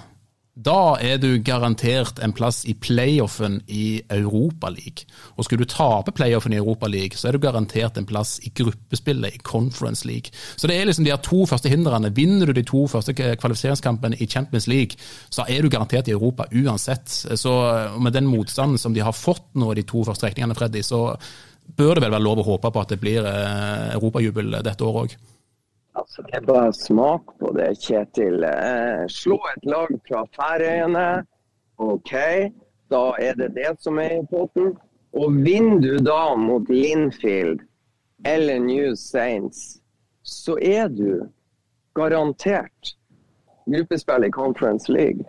[0.53, 5.09] da er du garantert en plass i playoffen i Europaligaen.
[5.41, 9.39] Og skulle du tape playoffen i Europaligaen, så er du garantert en plass i gruppespillet
[9.39, 10.29] i Conference League.
[10.61, 12.13] Så det er liksom de her to første hindrene.
[12.13, 15.01] Vinner du de to første kvalifiseringskampene i Champions League,
[15.33, 17.09] så er du garantert i Europa uansett.
[17.09, 17.57] Så
[17.99, 21.17] med den motstanden som de har fått nå de to første rekningene, Freddy, så
[21.77, 25.07] bør det vel være lov å håpe på at det blir eh, europajubel dette året
[25.07, 25.32] òg.
[25.95, 28.45] Altså, det er bare smak på det, Kjetil.
[28.49, 31.27] Eh, slå et lag fra Færøyene.
[31.79, 32.13] OK,
[32.93, 34.73] da er det det som er i potten.
[35.13, 37.61] Og vinner du da mot Linfield
[38.25, 39.83] eller New Saints,
[40.23, 41.29] så er du
[41.95, 42.97] garantert
[43.69, 45.25] gruppespill i Conference League.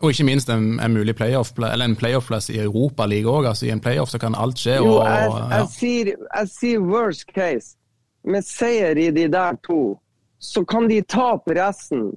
[0.00, 3.46] Og ikke minst en, en mulig playoff eller en playoff-plass i Europaligaen òg.
[3.52, 4.80] Altså, I en playoff så kan alt skje.
[4.80, 5.66] Og, jo, jeg, jeg, ja.
[5.76, 7.76] sier, jeg sier worst case
[8.24, 9.98] med seier i de der to,
[10.38, 12.12] så kan de tape resten.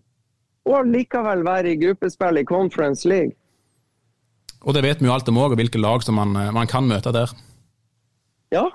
[0.66, 3.32] Og likevel være i gruppespill i Conference League.
[4.66, 7.12] Og det vet vi jo alt om òg, hvilke lag som man, man, kan møte
[7.14, 7.30] der.
[8.54, 8.70] Ja,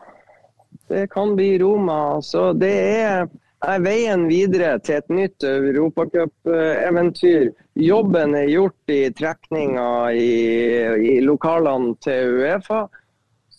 [0.91, 2.21] det kan bli Roma.
[2.23, 3.27] Så det er,
[3.67, 7.51] er veien videre til et nytt europacupeventyr.
[7.75, 10.31] Jobben er gjort i trekninga i,
[11.17, 12.85] i lokalene til Uefa.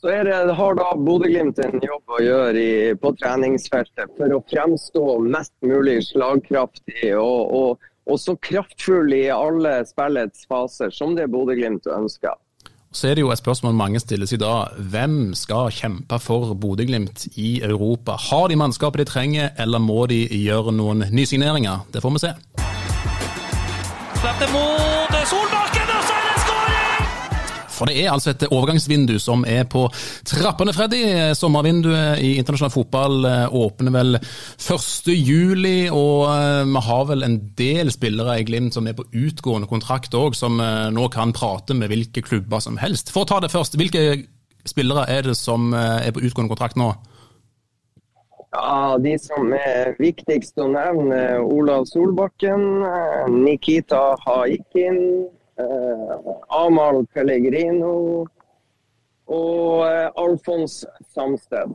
[0.01, 5.03] Så det, har da Bodø-Glimt en jobb å gjøre i, på treningsfeltet for å fremstå
[5.29, 11.85] mest mulig slagkraftig og, og, og så kraftfull i alle spillets faser som det Bodø-Glimt
[11.85, 12.33] ønsker.
[12.91, 14.71] Så er det jo et spørsmål mange stiller seg da.
[14.73, 18.17] Hvem skal kjempe for Bodø-Glimt i Europa?
[18.25, 21.85] Har de mannskapet de trenger, eller må de gjøre noen nysigneringer?
[21.93, 22.33] Det får vi se.
[24.17, 25.10] Slapp det mot!
[27.81, 29.87] For det er altså et overgangsvindu som er på
[30.29, 30.99] trappene, Freddy.
[31.33, 37.89] Sommervinduet i internasjonal fotball eh, åpner vel 1.7, og eh, vi har vel en del
[37.89, 41.89] spillere i Glimt som er på utgående kontrakt òg, som eh, nå kan prate med
[41.89, 43.09] hvilke klubber som helst.
[43.09, 44.27] For å ta det først, hvilke
[44.69, 46.91] spillere er det som er på utgående kontrakt nå?
[48.53, 52.83] Ja, De som er viktigst å nevne, Olav Solbakken,
[53.41, 58.25] Nikita Haikin, Eh, Amahl Pellegrino
[59.31, 61.73] og eh, Alfons Samsted.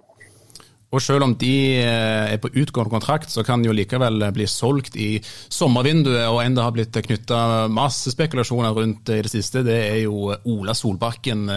[0.94, 4.46] Og selv om de eh, er på utgående kontrakt, så kan de jo likevel bli
[4.48, 5.18] solgt i
[5.52, 6.24] sommervinduet.
[6.30, 10.30] Og en det har blitt knytta masse spekulasjoner rundt i det siste, det er jo
[10.32, 11.50] Ola Solbakken.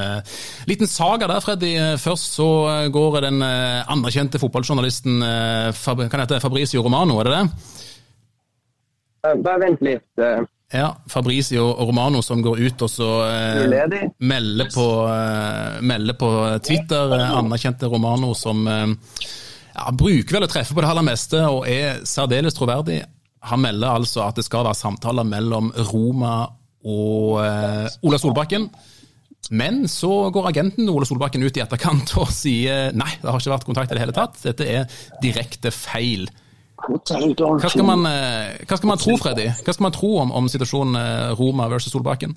[0.67, 1.71] Liten saga der, Freddy.
[2.01, 2.49] Først så
[2.91, 7.43] går den anerkjente fotballjournalisten kan hete Fabricio Romano, er det det?
[9.45, 10.08] Bare vent litt.
[10.71, 13.63] Ja, Fabrizio Romano som går ut og så eh,
[14.21, 16.29] melder, på, eh, melder, på,
[16.62, 17.15] Twitter.
[17.17, 18.91] Eh, anerkjente Romano som eh,
[19.73, 23.01] ja, bruker vel å treffe på det aller meste og er særdeles troverdig.
[23.49, 26.36] Han melder altså at det skal være samtaler mellom Roma
[26.86, 28.69] og eh, Ola Solbakken.
[29.49, 33.55] Men så går agenten Ola Solbakken ut i etterkant og sier nei, det har ikke
[33.55, 34.38] vært kontakt i det hele tatt.
[34.45, 36.29] Dette er direkte feil.
[36.87, 39.47] Hva skal, man, eh, hva skal man tro, Freddy?
[39.65, 42.35] Hva skal man tro om, om situasjonen eh, Roma versus Solbakken?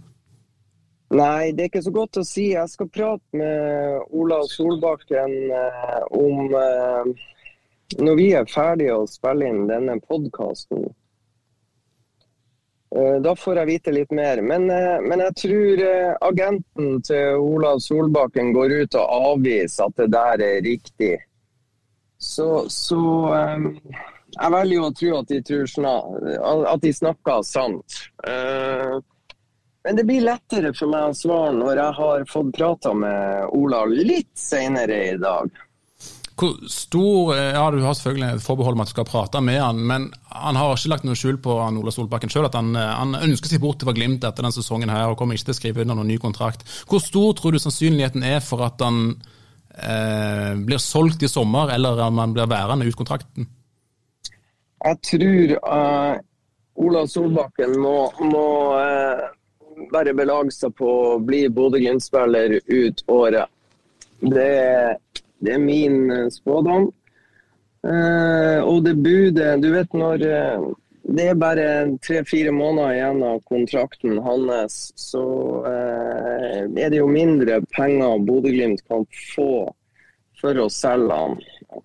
[1.13, 2.49] Nei, det er ikke så godt å si.
[2.55, 6.53] Jeg skal prate med Ola Solbakken eh, om,
[8.01, 10.91] når vi er ferdige å spille inn denne podkasten,
[12.93, 14.43] da får jeg vite litt mer.
[14.45, 15.81] Men, men jeg tror
[16.29, 21.15] agenten til Olav Solbakken går ut og avviser at det der er riktig.
[22.21, 23.01] Så, så
[24.33, 25.41] jeg velger jo å tro at de,
[26.73, 27.99] at de snakker sant.
[29.83, 33.83] Men det blir lettere for meg å svare når jeg har fått prata med Ola
[33.91, 35.51] litt senere i dag.
[36.39, 39.83] Hvor stor Ja, du har selvfølgelig et forbehold om at du skal prate med han,
[39.87, 43.15] men han har ikke lagt noe skjul på han Ola Solbakken sjøl at han, han,
[43.19, 45.85] ønsker seg bort til Glimt etter denne sesongen her og kommer ikke til å skrive
[45.85, 46.65] under noen ny kontrakt.
[46.89, 49.03] Hvor stor tror du sannsynligheten er for at han
[49.77, 53.51] eh, blir solgt i sommer, eller om han blir værende ut kontrakten?
[54.83, 56.15] Jeg tror uh,
[56.83, 59.25] Ola Solbakken må, må uh,
[59.93, 63.51] bare belage seg på å bli Bodø-Glimt-spiller ut året.
[64.23, 64.51] Det
[65.43, 66.93] det er min eh, spådom.
[67.83, 70.21] Uh, og det budet Du vet når
[71.03, 71.65] det er bare
[72.07, 75.23] tre-fire måneder igjen av kontrakten hans, så
[75.65, 79.03] uh, er det jo mindre penger Bodø-Glimt kan
[79.35, 79.67] få
[80.43, 81.39] for å selge han.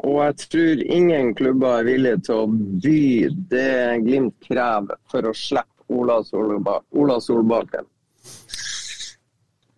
[0.04, 2.48] Og jeg tror ingen klubber er villige til å
[2.84, 3.04] by
[3.52, 7.86] det Glimt krever for å slippe Ola, Solbakken.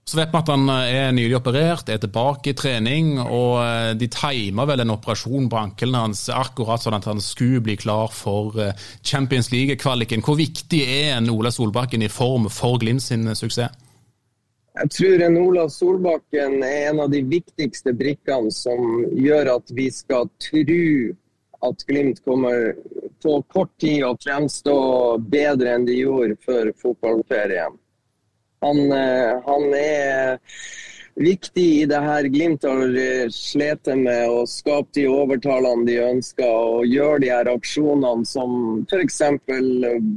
[0.10, 3.92] Så vet vi at han eh, er nylig operert, er tilbake i trening, og eh,
[4.00, 8.10] de timer vel en operasjon på ankelen hans akkurat sånn at han skulle bli klar
[8.10, 8.74] for eh,
[9.06, 10.26] Champions League-kvaliken.
[10.26, 13.78] Hvor viktig er en Ola Solbakken i form for Glimt sin suksess?
[14.78, 19.90] Jeg tror en Ola Solbakken er en av de viktigste brikkene som gjør at vi
[19.92, 20.84] skal tro
[21.68, 22.76] at Glimt kommer
[23.24, 24.76] på kort tid å fremstå
[25.32, 27.76] bedre enn de gjorde før fotballferien.
[28.64, 30.40] Han, eh, han, er
[31.20, 36.48] viktig i det her Glimt har eh, slitt med å skape de overtalene de ønsker,
[36.48, 38.56] og gjøre de her aksjonene som
[38.88, 39.20] f.eks.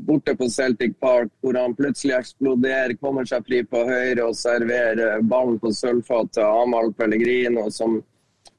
[0.06, 5.22] borte på Celtic Park, hvor han plutselig eksploderer, kommer seg fri på høyre og serverer
[5.26, 7.98] ballen på sølvfat til Amahl Pellegrino, som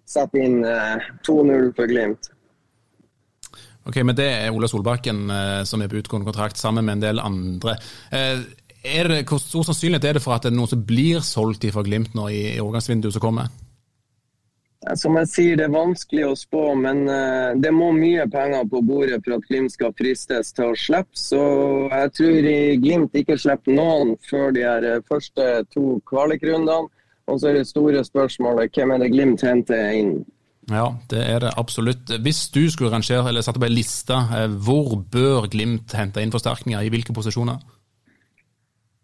[0.03, 2.31] setter inn 2-0 eh, for Glimt.
[3.83, 5.25] Ok, men Det er Ola Solbakken
[5.67, 7.73] som er på utgående kontrakt, sammen med en del andre.
[8.83, 11.63] Er det, hvor stor sannsynlighet er det for at det er noen som blir solgt
[11.71, 13.51] fra Glimt nå i, i overgangsvinduet som kommer?
[14.99, 18.81] Som jeg sier, det er vanskelig å spå, men uh, det må mye penger på
[18.83, 21.15] bordet for at Glimt skal fristes til å slippe.
[21.15, 21.39] Så
[21.87, 22.49] jeg tror
[22.83, 26.91] Glimt ikke slipper noen før de her eh, første to kvalikrundene.
[27.31, 30.17] Og så er det store spørsmålet hvem er det Glimt henter inn?
[30.71, 32.11] Ja, det er det absolutt.
[32.23, 36.35] Hvis du skulle rangere eller satt opp ei liste, eh, hvor bør Glimt hente inn
[36.35, 36.83] forsterkninger?
[36.83, 37.63] I hvilke posisjoner?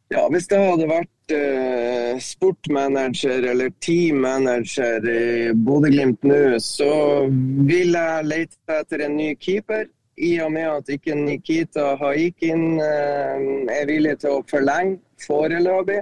[0.10, 7.28] Ja, Hvis det hadde vært eh, sportmanager eller teammanager i Bodø-Glimt nå, så
[7.70, 9.86] ville jeg lete etter en ny keeper.
[10.18, 13.46] I og med at ikke Nikita Haikin eh,
[13.76, 16.02] er villig til å forlenge foreløpig.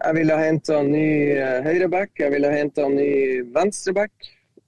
[0.00, 1.04] Jeg ville henta ny
[1.40, 3.12] uh, høyreback, jeg ville henta ny
[3.54, 4.12] venstreback.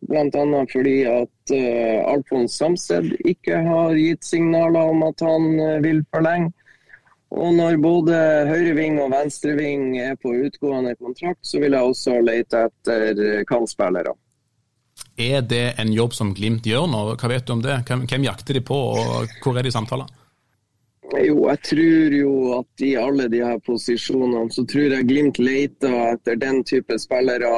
[0.08, 0.44] Bl.a.
[0.70, 5.50] fordi at uh, Alfons Samsted ikke har gitt signaler om at han
[5.84, 6.52] vil forlenge.
[7.28, 12.64] Og når både høyreving og venstreving er på utgående kontrakt, så vil jeg også lete
[12.70, 14.14] etter kantspillere.
[15.18, 17.02] Er det en jobb som Glimt gjør nå?
[17.18, 17.82] Hva vet du om det?
[17.88, 20.08] Hvem, hvem jakter de på, og hvor er de i samtaler?
[21.08, 25.94] Jo, jeg tror jo at i alle de her posisjonene så tror jeg Glimt leter
[26.12, 27.52] etter den type spillere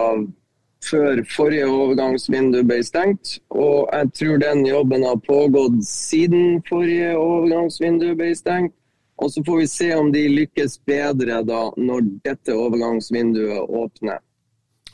[0.87, 3.39] før forrige overgangsvindu ble stengt.
[3.51, 8.77] Og jeg tror den jobben har pågått siden forrige overgangsvindu ble stengt.
[9.21, 14.21] Og så får vi se om de lykkes bedre da når dette overgangsvinduet åpner.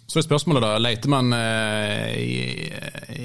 [0.07, 2.41] Så er spørsmålet da, Leter man eh, i,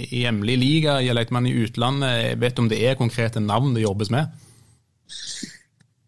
[0.09, 2.39] i hjemlig liga, leter man i utlandet?
[2.41, 4.33] Vet du om det er konkrete navn det jobbes med?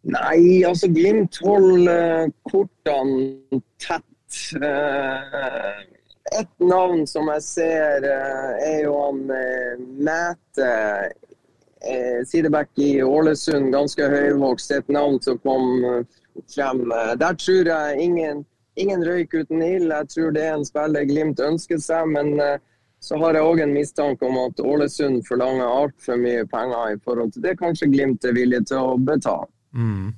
[0.04, 4.10] Nei, altså Glimt holder kortene tett.
[4.58, 5.84] Eh,
[6.34, 9.22] et navn som jeg ser, eh, er jo han
[10.04, 11.23] Mæte eh,
[12.26, 16.22] sideback i Ålesund, ganske høyvokst, et navn som kom eh,
[16.54, 16.86] frem.
[16.92, 18.44] Eh, der tror jeg ingen,
[18.80, 19.92] ingen røyk uten ild.
[19.92, 22.08] Jeg tror det er en spiller Glimt ønsker seg.
[22.16, 22.58] men eh,
[23.04, 27.34] så har jeg òg en mistanke om at Ålesund forlanger altfor mye penger i forhold
[27.34, 29.50] til det kanskje Glimt er villig til å betale.
[29.76, 30.14] Mm.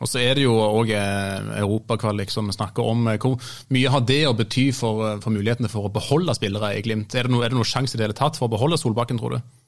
[0.00, 3.10] Og så er det jo òg europakvalik som vi snakker om.
[3.20, 7.12] Hvor mye har det å bety for, for mulighetene for å beholde spillere i Glimt?
[7.12, 9.59] Er det noen noe sjanse i det hele tatt for å beholde Solbakken, tror du?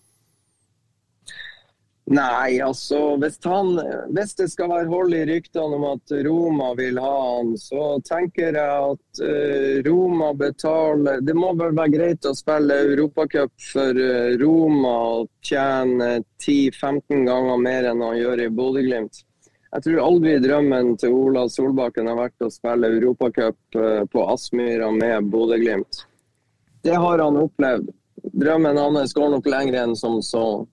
[2.11, 3.76] Nei, altså hvis, han,
[4.11, 8.59] hvis, det skal være hold i ryktene om at Roma vil ha han, så tenker
[8.59, 14.34] jeg at uh, Roma betaler Det må vel være greit å spille Europacup for uh,
[14.42, 19.22] Roma og tjene 10-15 ganger mer enn han gjør i Bodø-Glimt.
[19.72, 24.90] Jeg tror aldri drømmen til Ola Solbakken har vært å spille Europacup uh, på Aspmyra
[24.98, 26.03] med Bodø-Glimt.
[26.82, 27.94] Det har han opplevd.
[28.42, 30.66] Drømmen hans går nok lenger enn som så.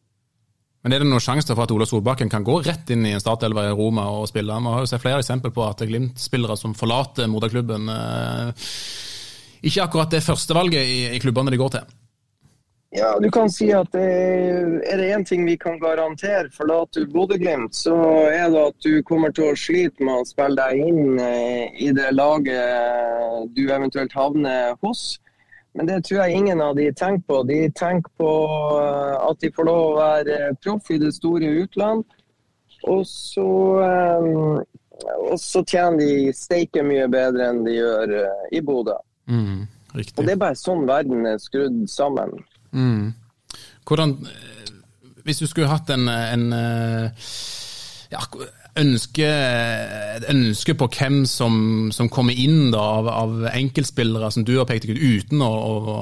[0.79, 3.23] Men er det noen sjanse for at Ola Solbakken kan gå rett inn i en
[3.23, 4.55] startelver i Roma og spille?
[4.55, 8.69] Vi har jo sett flere eksempler på at Glimt-spillere som forlater moderklubben, eh,
[9.67, 11.95] ikke akkurat det førstevalget i, i klubbene de går til.
[12.95, 14.01] Ja, du kan si at det,
[14.89, 17.93] er det én ting vi kan garantere, forlater du Bodø-Glimt, så
[18.31, 21.91] er det at du kommer til å slite med å spille deg inn eh, i
[21.93, 25.19] det laget du eventuelt havner hos.
[25.77, 27.43] Men det tror jeg ingen av de tenker på.
[27.47, 28.29] De tenker på
[28.79, 32.03] eh, at de får lov å være proff i det store utland.
[32.89, 33.45] Og så,
[34.23, 34.59] um,
[35.27, 38.13] og så tjener de steike mye bedre enn de gjør
[38.55, 38.95] i Bodø.
[39.29, 42.31] Mm, og det er bare sånn verden er skrudd sammen.
[42.71, 43.11] Mm.
[43.85, 44.15] Hvordan
[45.25, 46.45] Hvis du skulle hatt en, en
[48.09, 48.21] ja,
[48.79, 49.27] ønske,
[50.31, 51.53] ønske på hvem som,
[51.95, 55.75] som kommer inn da, av, av, enkeltspillere som du har pekt ut, uten å, å,
[55.93, 55.99] å,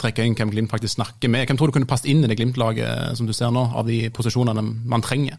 [0.00, 1.48] trekke inn hvem Glimt faktisk snakker med.
[1.48, 4.06] Hvem tror du kunne passet inn i det Glimt-laget som du ser nå, av de
[4.14, 5.38] posisjonene man trenger?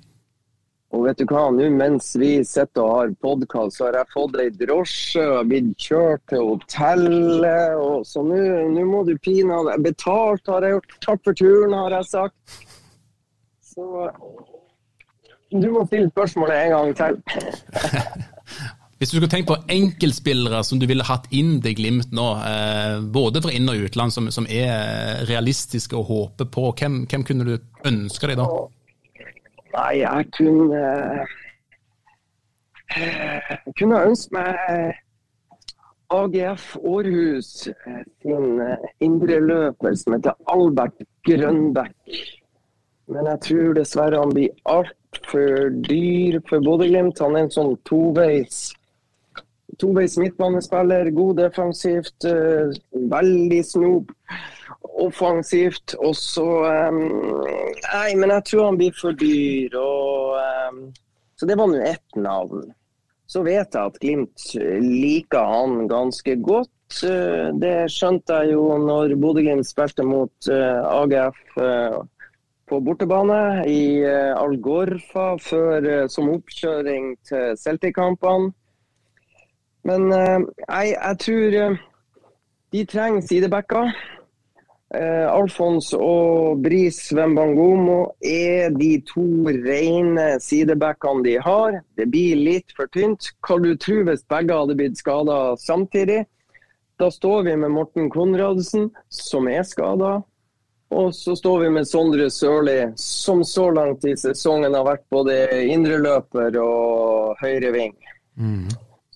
[0.96, 4.38] Og vet du hva, nå mens vi sitter og har podkast, så har jeg fått
[4.40, 7.76] ei drosje og blitt kjørt til hotellet.
[7.76, 10.96] Og, så nå må du pinadø Betalt har jeg gjort.
[11.04, 12.62] Takk for turen, har jeg sagt.
[13.68, 14.08] Så
[15.52, 17.22] du må stille spørsmålet en gang til.
[18.98, 22.96] Hvis du skulle tenkt på enkeltspillere som du ville hatt inn til Glimt nå, eh,
[23.14, 27.46] både fra inn- og utland, som, som, er realistiske å håpe på, hvem, hvem kunne
[27.46, 27.54] du
[27.86, 28.48] ønske deg da?
[29.76, 30.82] Nei, jeg kunne
[32.98, 34.98] Jeg kunne ønske meg
[36.18, 38.62] AGF Århus sin
[39.04, 41.94] indreløper som heter Albert Grønbæk.
[43.08, 47.22] Men jeg tror dessverre han blir alt for dyr for Bodø-Glimt.
[47.24, 48.68] Han er en sånn toveis
[49.82, 51.12] toveis midtbanespiller.
[51.16, 52.72] God defensivt, uh,
[53.12, 54.14] veldig snop
[54.98, 55.96] offensivt.
[56.02, 57.04] Og så um,
[57.88, 59.78] Nei, men jeg tror han blir for dyr.
[59.80, 60.38] Og,
[60.72, 60.82] um,
[61.38, 62.66] så det var nå ett navn.
[63.28, 64.50] Så vet jeg at Glimt
[64.82, 66.72] liker han ganske godt.
[66.88, 71.42] Det skjønte jeg jo når Bodø-Glimt spilte mot AGF
[72.68, 78.52] på bortebane i uh, Algorfa før, uh, som oppkjøring til Celtic-kampene.
[79.88, 81.80] Men uh, jeg, jeg, tror
[82.76, 83.92] de trenger sidebacker.
[84.98, 91.82] Alfons og Bris Wembangomo er de to rene sidebackene de har.
[92.00, 93.34] Det blir litt for tynt.
[93.44, 96.22] Hva du tror hvis begge hadde blitt skada samtidig?
[97.04, 100.22] Da står vi med Morten Konradsen, som er skada.
[100.90, 105.36] Og så står vi med Sondre Sørli, som så langt i sesongen har vært både
[105.68, 107.96] indreløper og høyreving.
[108.40, 108.70] Mm.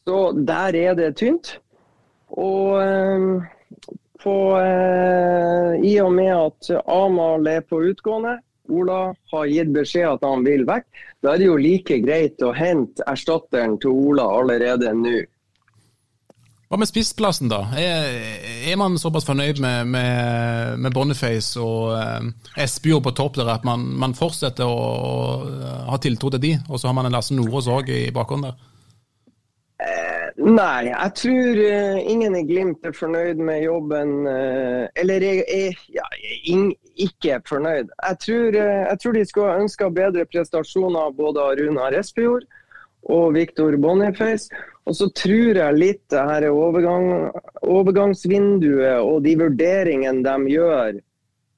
[0.03, 1.55] Så der er det tynt.
[2.35, 3.47] Og eh,
[4.23, 8.37] på, eh, i og med at Amahl er på utgående,
[8.71, 8.99] Ola
[9.31, 10.85] har gitt beskjed at han vil vekk,
[11.23, 15.17] da er det jo like greit å hente erstatteren til Ola allerede nå.
[16.71, 17.65] Hva med spissplassen, da?
[17.75, 18.05] Er,
[18.63, 23.83] er, man såpass fornøyd med, med, med Boniface og eh, på topp der at man,
[23.99, 25.15] man fortsetter å, å,
[25.89, 28.63] ha tiltro til de, og så har man en Lasse Nordås òg i bakgrunnen der?
[29.83, 34.15] Eh, nei, jeg tror uh, ingen i Glimt er fornøyd med jobben.
[34.95, 36.07] Eller er, er ja,
[36.55, 37.91] ing, ikke fornøyd.
[37.99, 42.47] Jeg tror, jeg tror de skulle ønska bedre prestasjoner både av Runar Espejord
[43.09, 44.51] og Victor Boniface.
[44.89, 47.29] Og så tror jeg litt det her overgang,
[47.61, 51.01] overgangsvinduet og de vurderingene de gjør.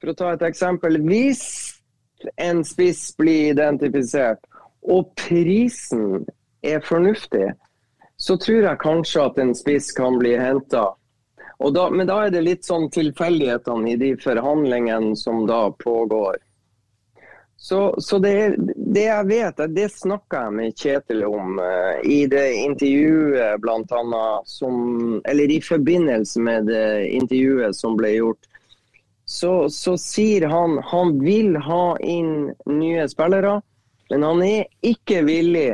[0.00, 1.00] For å ta et eksempel.
[1.04, 1.44] Hvis
[2.40, 4.44] en spiss blir identifisert,
[4.84, 6.26] og prisen
[6.64, 7.54] er fornuftig,
[8.20, 10.90] så tror jeg kanskje at en spiss kan bli henta.
[11.64, 16.36] Men da er det litt sånn tilfeldighetene i de forhandlingene som da pågår.
[17.64, 22.42] Så, så det, det, jeg vet, det snakka jeg med Kjetil om uh, i det
[22.60, 24.24] intervjuet bl.a.
[24.44, 24.74] som
[25.24, 28.50] Eller i forbindelse med det intervjuet som ble gjort.
[29.24, 33.54] Så, så sier han han vil ha inn nye spillere,
[34.12, 35.70] men han er ikke villig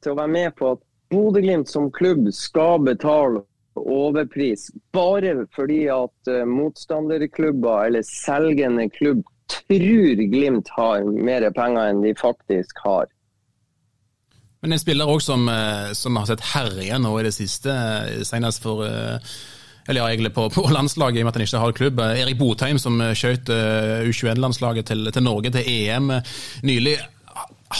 [0.00, 0.80] til å være med på at
[1.12, 3.44] Bodø-Glimt som klubb skal betale
[3.76, 9.20] overpris bare fordi at uh, motstanderklubber eller selgende klubb
[9.52, 13.08] tror Glimt har mer penger enn de faktisk har.
[14.60, 18.22] Men en spiller også som, eh, som har sett herje nå i det siste, eh,
[18.28, 18.84] senest for
[19.88, 22.00] eller ja, egentlig på, på, landslaget, i og med at han ikke har klubb.
[22.04, 26.12] Erik Botheim, som skjøt U21-landslaget til, til, Norge til EM
[26.62, 26.92] nylig,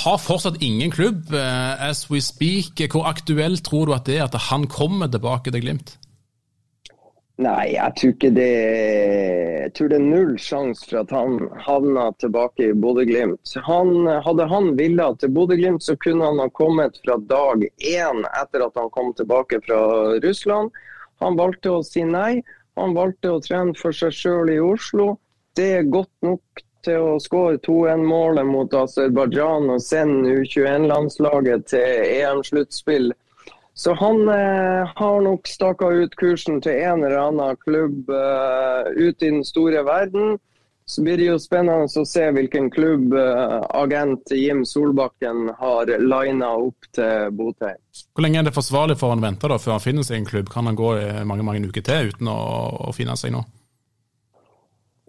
[0.00, 2.80] har fortsatt ingen klubb as we speak.
[2.90, 5.99] Hvor aktuelt tror du at det er at han kommer tilbake til Glimt?
[7.40, 12.10] Nei, jeg tror ikke det Jeg tror det er null sjanse for at han havna
[12.20, 13.54] tilbake i Bodø-Glimt.
[13.64, 18.76] Hadde han villa til Bodø-Glimt, så kunne han ha kommet fra dag én etter at
[18.76, 19.80] han kom tilbake fra
[20.24, 20.74] Russland.
[21.24, 22.42] Han valgte å si nei.
[22.76, 25.14] Han valgte å trene for seg sjøl i Oslo.
[25.56, 33.10] Det er godt nok til å skåre 2-1-målet mot Aserbajdsjan og sende U21-landslaget til EM-sluttspill
[33.80, 39.24] så han eh, har nok staka ut kursen til en eller annen klubb eh, ute
[39.24, 40.34] i den store verden.
[40.84, 46.50] Så blir det jo spennende å se hvilken klubb eh, agent Jim Solbakken har lina
[46.60, 47.80] opp til Botheim.
[48.12, 50.52] Hvor lenge er det forsvarlig for han å vente før han finner seg en klubb?
[50.52, 50.92] Kan han gå
[51.24, 52.36] mange mange uker til uten å,
[52.84, 53.48] å finne seg noe?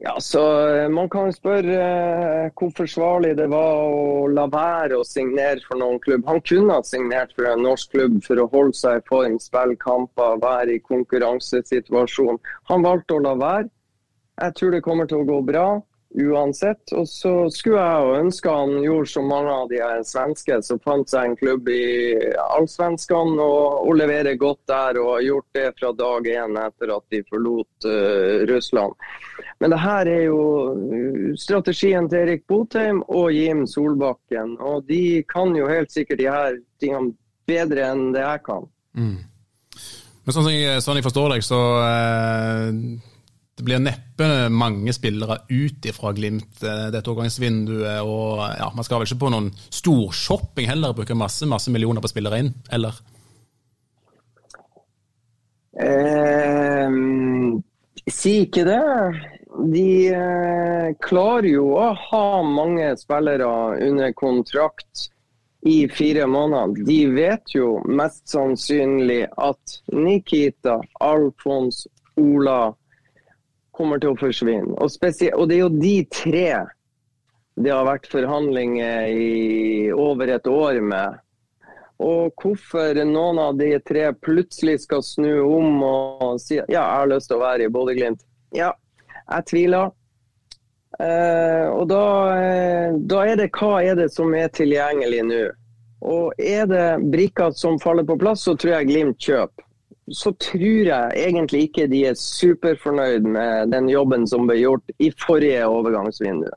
[0.04, 5.06] Ja, så eh, Man kan spørre eh, hvor forsvarlig det var å la være å
[5.06, 6.26] signere for noen klubb.
[6.26, 9.78] Han kunne ha signert for en norsk klubb for å holde seg i form, spille
[9.84, 12.42] kamper, være i konkurransesituasjon.
[12.74, 13.70] Han valgte å la være.
[14.42, 15.68] Jeg tror det kommer til å gå bra
[16.18, 16.92] uansett.
[16.98, 21.30] Og så skulle jeg ønske han gjorde som mange av de svenske, som fant seg
[21.30, 26.32] en klubb i Allsvenskan og, og leverer godt der, og har gjort det fra dag
[26.34, 28.98] én etter at de forlot uh, Russland.
[29.62, 30.42] Men det her er jo
[30.74, 34.56] uh, strategien til Erik Botheim og Jim Solbakken.
[34.58, 37.14] Og de kan jo helt sikkert de her tingene
[37.50, 38.66] bedre enn det jeg kan.
[38.98, 39.20] Mm.
[40.22, 40.50] Men sånn,
[40.84, 42.68] sånn jeg forstår deg, så eh,
[43.58, 48.02] det blir neppe mange spillere ut ifra Glimt eh, dette overgangsvinduet.
[48.06, 52.12] Og ja, man skal vel ikke på noen storshopping heller, bruke masse, masse millioner på
[52.12, 53.02] spillere inn, eller?
[55.82, 56.98] Eh,
[58.12, 58.82] si ikke det
[59.60, 63.48] de eh, klarer jo å ha mange spillere
[63.88, 65.10] under kontrakt
[65.62, 66.86] i fire måneder.
[66.88, 71.86] De vet jo mest sannsynlig at Nikita, Alfons,
[72.20, 72.74] Ola
[73.76, 74.76] kommer til å forsvinne.
[74.78, 74.96] Og,
[75.36, 76.48] og det er jo de tre
[77.62, 81.20] det har vært forhandlinger i over et år med.
[82.02, 87.12] Og hvorfor noen av de tre plutselig skal snu om og si ja, jeg har
[87.12, 88.24] lyst til å være i Bodø-Glimt.
[88.58, 88.72] Ja,
[89.28, 89.92] jeg tviler.
[91.00, 92.04] Eh, og da,
[92.36, 95.42] eh, da, er det hva er det som er tilgjengelig nå.
[96.12, 99.68] Og er det brikker som faller på plass, så tror jeg Glimt kjøper.
[100.12, 105.12] Så tror jeg egentlig ikke de er superfornøyd med den jobben som ble gjort i
[105.24, 106.50] forrige overgangsvindu.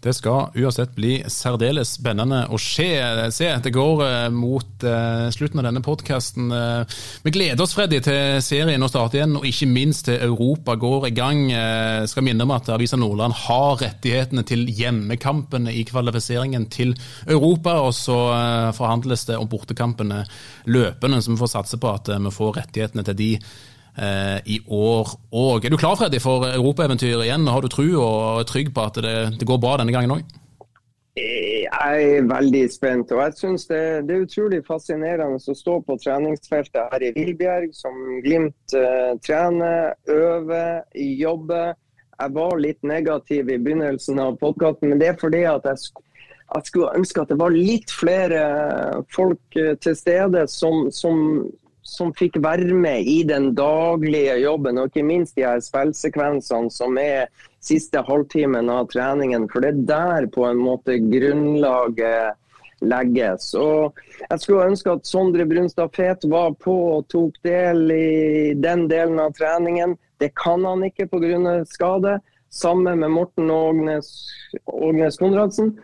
[0.00, 2.88] Det skal uansett bli særdeles spennende å se.
[3.36, 3.48] se.
[3.60, 6.48] Det går eh, mot uh, slutten av denne podkasten.
[6.48, 10.78] Uh, vi gleder oss Freddy, til serien å starte igjen, og ikke minst til Europa
[10.80, 11.42] går i gang.
[11.52, 16.94] Jeg skal minne om at Avisa Nordland har rettighetene til hjemmekampene i kvalifiseringen til
[17.28, 17.76] Europa.
[17.84, 18.16] Og så
[18.76, 20.22] forhandles det om bortekampene
[20.72, 23.79] løpende, så vi får satse på at vi får rettighetene til de Eh,
[24.46, 25.64] i år òg.
[25.66, 27.48] Er du klar Freddy, for europaeventyret igjen?
[27.50, 30.22] Har du tro og er trygg på at det, det går bra denne gangen òg?
[31.20, 33.12] Jeg er veldig spent.
[33.12, 37.72] og jeg synes det, det, er utrolig fascinerende å stå på treningsfeltet her i Vilbjerg,
[37.74, 41.74] som Glimt uh, trener, øver, jobber.
[42.20, 45.90] Jeg var litt negativ i begynnelsen av podkasten, men det er fordi at jeg,
[46.54, 48.44] jeg, skulle ønske at det var litt flere
[49.14, 51.42] folk uh, til stede som, som,
[51.90, 56.98] som fikk være med i den daglige jobben, og ikke minst de her spillsekvensene som
[57.00, 57.28] er
[57.64, 59.48] siste halvtimen av treningen.
[59.50, 62.36] For det er der på en måte grunnlaget
[62.80, 63.52] legges.
[63.58, 68.86] Og jeg skulle ønske at Sondre Brunstad Fet var på og tok del i den
[68.90, 69.96] delen av treningen.
[70.20, 71.64] Det kan han ikke pga.
[71.68, 72.18] skade.
[72.50, 74.08] Sammen med Morten Ågnes,
[74.66, 75.76] Ågnes Konradsen.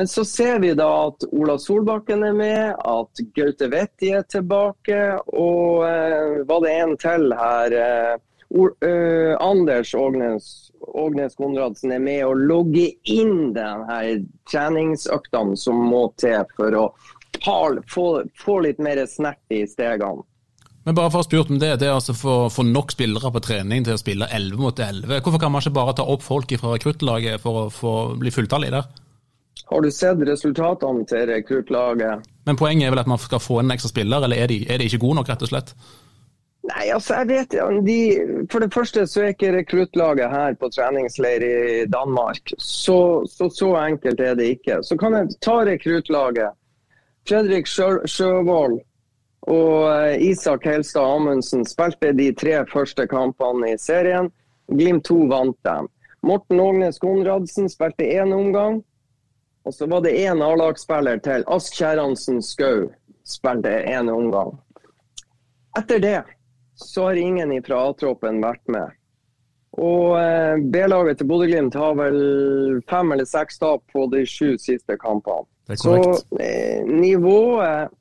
[0.00, 4.96] Men så ser vi da at Ola Solbakken er med, at Gaute Vetti er tilbake,
[5.28, 8.14] og eh, var det en til her eh,
[8.48, 10.46] or, eh, Anders Ågnes,
[10.80, 13.98] Ågnes Konradsen er med og logger inn denne
[14.48, 16.86] treningsøktene som må til for å
[17.92, 18.06] få,
[18.40, 20.24] få litt mer snert i stegene.
[20.88, 23.44] Men bare for å spurt om det, det er altså for å nok spillere på
[23.50, 25.20] trening til å spille 11 mot 11.
[25.20, 28.88] Hvorfor kan man ikke bare ta opp folk fra rekruttlaget for å bli fulltallig der?
[29.66, 32.28] Har du sett resultatene til rekruttlaget?
[32.46, 34.78] Men poenget er vel at man skal få en ekstra spiller, eller er de, er
[34.78, 35.74] de ikke gode nok, rett og slett?
[36.70, 37.54] Nei, altså jeg vet
[37.86, 38.00] de,
[38.52, 42.52] For det første så er ikke rekruttlaget her på treningsleir i Danmark.
[42.58, 44.82] Så, så, så enkelt er det ikke.
[44.84, 46.52] Så kan jeg ta rekruttlaget.
[47.28, 48.80] Fredrik Sjøvold
[49.48, 54.30] og eh, Isak Helstad Amundsen spilte de tre første kampene i serien.
[54.68, 55.88] Glimt 2 vant dem.
[56.22, 58.82] Morten Ågnes Konradsen spilte én omgang.
[59.64, 61.44] Og så var det én A-lagsspiller til.
[61.46, 62.88] Ask Kjerransen Skau
[63.28, 64.54] spilte én omgang.
[65.78, 66.22] Etter det
[66.80, 68.96] så har ingen fra A-troppen vært med.
[69.78, 72.20] Og eh, B-laget til Bodø-Glimt har vel
[72.90, 75.46] fem eller seks tap på de sju siste kampene.
[75.78, 75.96] Så
[76.40, 77.92] eh, nivået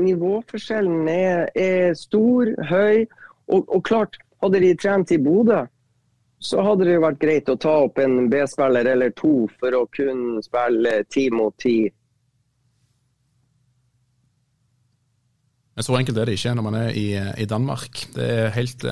[0.00, 3.04] Nivåforskjellen er, er stor, høy.
[3.52, 5.64] Og, og, klart, hadde de trent i Bodø,
[6.38, 9.84] så hadde det jo vært greit å ta opp en B-spiller eller to for å
[9.94, 11.78] kunne spille ti mot ti
[15.74, 17.08] Men så enkelt er det ikke når man er i,
[17.42, 18.04] i Danmark.
[18.14, 18.84] Det er helt,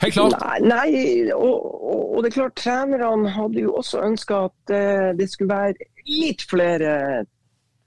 [0.00, 0.38] helt klart.
[0.40, 5.10] Nei, nei og, og, og, det er klart trenerne hadde jo også ønska at uh,
[5.18, 6.94] det skulle være litt flere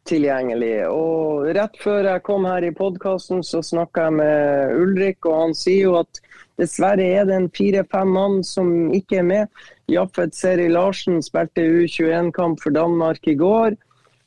[0.05, 0.75] tilgjengelig.
[0.93, 5.57] Og rett før jeg kom her i podkasten, så snakka jeg med Ulrik, og han
[5.57, 6.21] sier jo at
[6.61, 9.65] dessverre er det en fire-fem mann som ikke er med.
[9.91, 13.75] Jaffet Seri Larsen spilte U21-kamp for Danmark i går.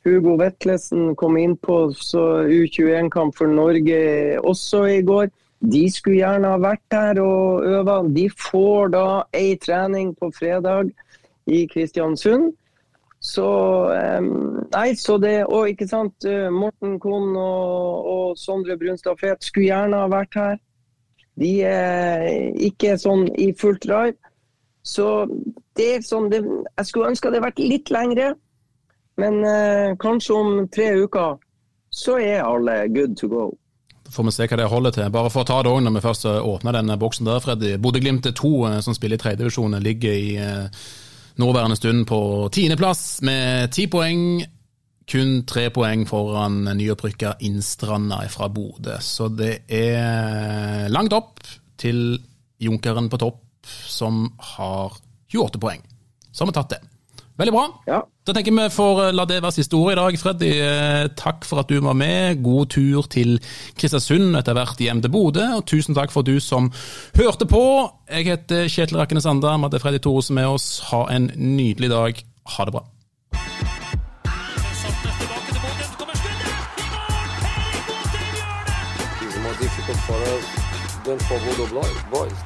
[0.07, 3.99] Hugo Vetlesen kom inn på U21-kamp for Norge
[4.39, 5.27] også i går.
[5.59, 7.99] De skulle gjerne ha vært der og øva.
[8.07, 9.05] De får da
[9.35, 10.93] ei trening på fredag
[11.51, 12.53] i Kristiansund.
[13.19, 13.49] Så
[14.71, 19.67] Nei, så det Og ikke sant, eh, Morten Kohn og, og Sondre Brunstad Fet skulle
[19.67, 20.57] gjerne ha vært her.
[21.39, 22.27] De er
[22.69, 24.17] ikke sånn i fullt drive.
[24.83, 25.05] Så
[25.77, 28.33] det er sånn det, Jeg skulle ønske det hadde vært litt lengre.
[29.19, 31.39] Men eh, kanskje om tre uker
[31.91, 33.49] så er alle good to go.
[34.05, 35.09] Da får vi se hva det holder til.
[35.13, 37.75] Bare for å ta det òg, når vi først åpner denne boksen der, Freddy.
[37.81, 40.87] Bodø-Glimt 2, eh, som spiller i tredjedivisjon, ligger i eh,
[41.39, 42.21] nåværende stund på
[42.55, 44.41] tiendeplass med ti poeng.
[45.09, 48.99] Kun tre poeng foran nyopprykka Innstranda fra Bodø.
[49.01, 51.41] Så det er langt opp
[51.81, 52.19] til
[52.61, 54.99] Junkeren på topp, som har
[55.33, 55.81] 28 poeng.
[56.29, 56.81] Så har vi tatt det.
[57.39, 57.63] Veldig bra.
[57.87, 58.01] Ja.
[58.27, 60.49] Da tenker vi får eh, la det være siste ord i dag, Freddy.
[60.59, 62.43] Eh, takk for at du var med.
[62.43, 63.37] God tur til
[63.79, 65.47] Kristiansund, etter hvert hjem til Bodø.
[65.55, 66.67] Og tusen takk for du som
[67.15, 67.63] hørte på.
[68.11, 70.71] Jeg heter Kjetil Rakkene Sanda, vi hadde Freddy Thoresen med oss.
[70.91, 72.25] Ha en nydelig dag.
[72.57, 72.83] Ha det bra.
[81.05, 81.65] Den får Bodø
[82.11, 82.39] Boys.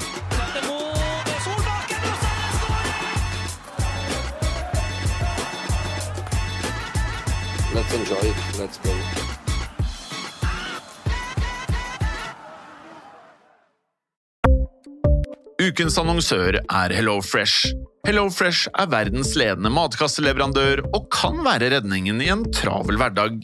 [7.73, 8.35] Let's enjoy it.
[8.59, 8.93] Let's go.
[15.63, 17.73] Ukens annonsør er HelloFresh.
[18.07, 23.43] HelloFresh er verdens ledende matkasseleverandør og kan være redningen i en travel hverdag.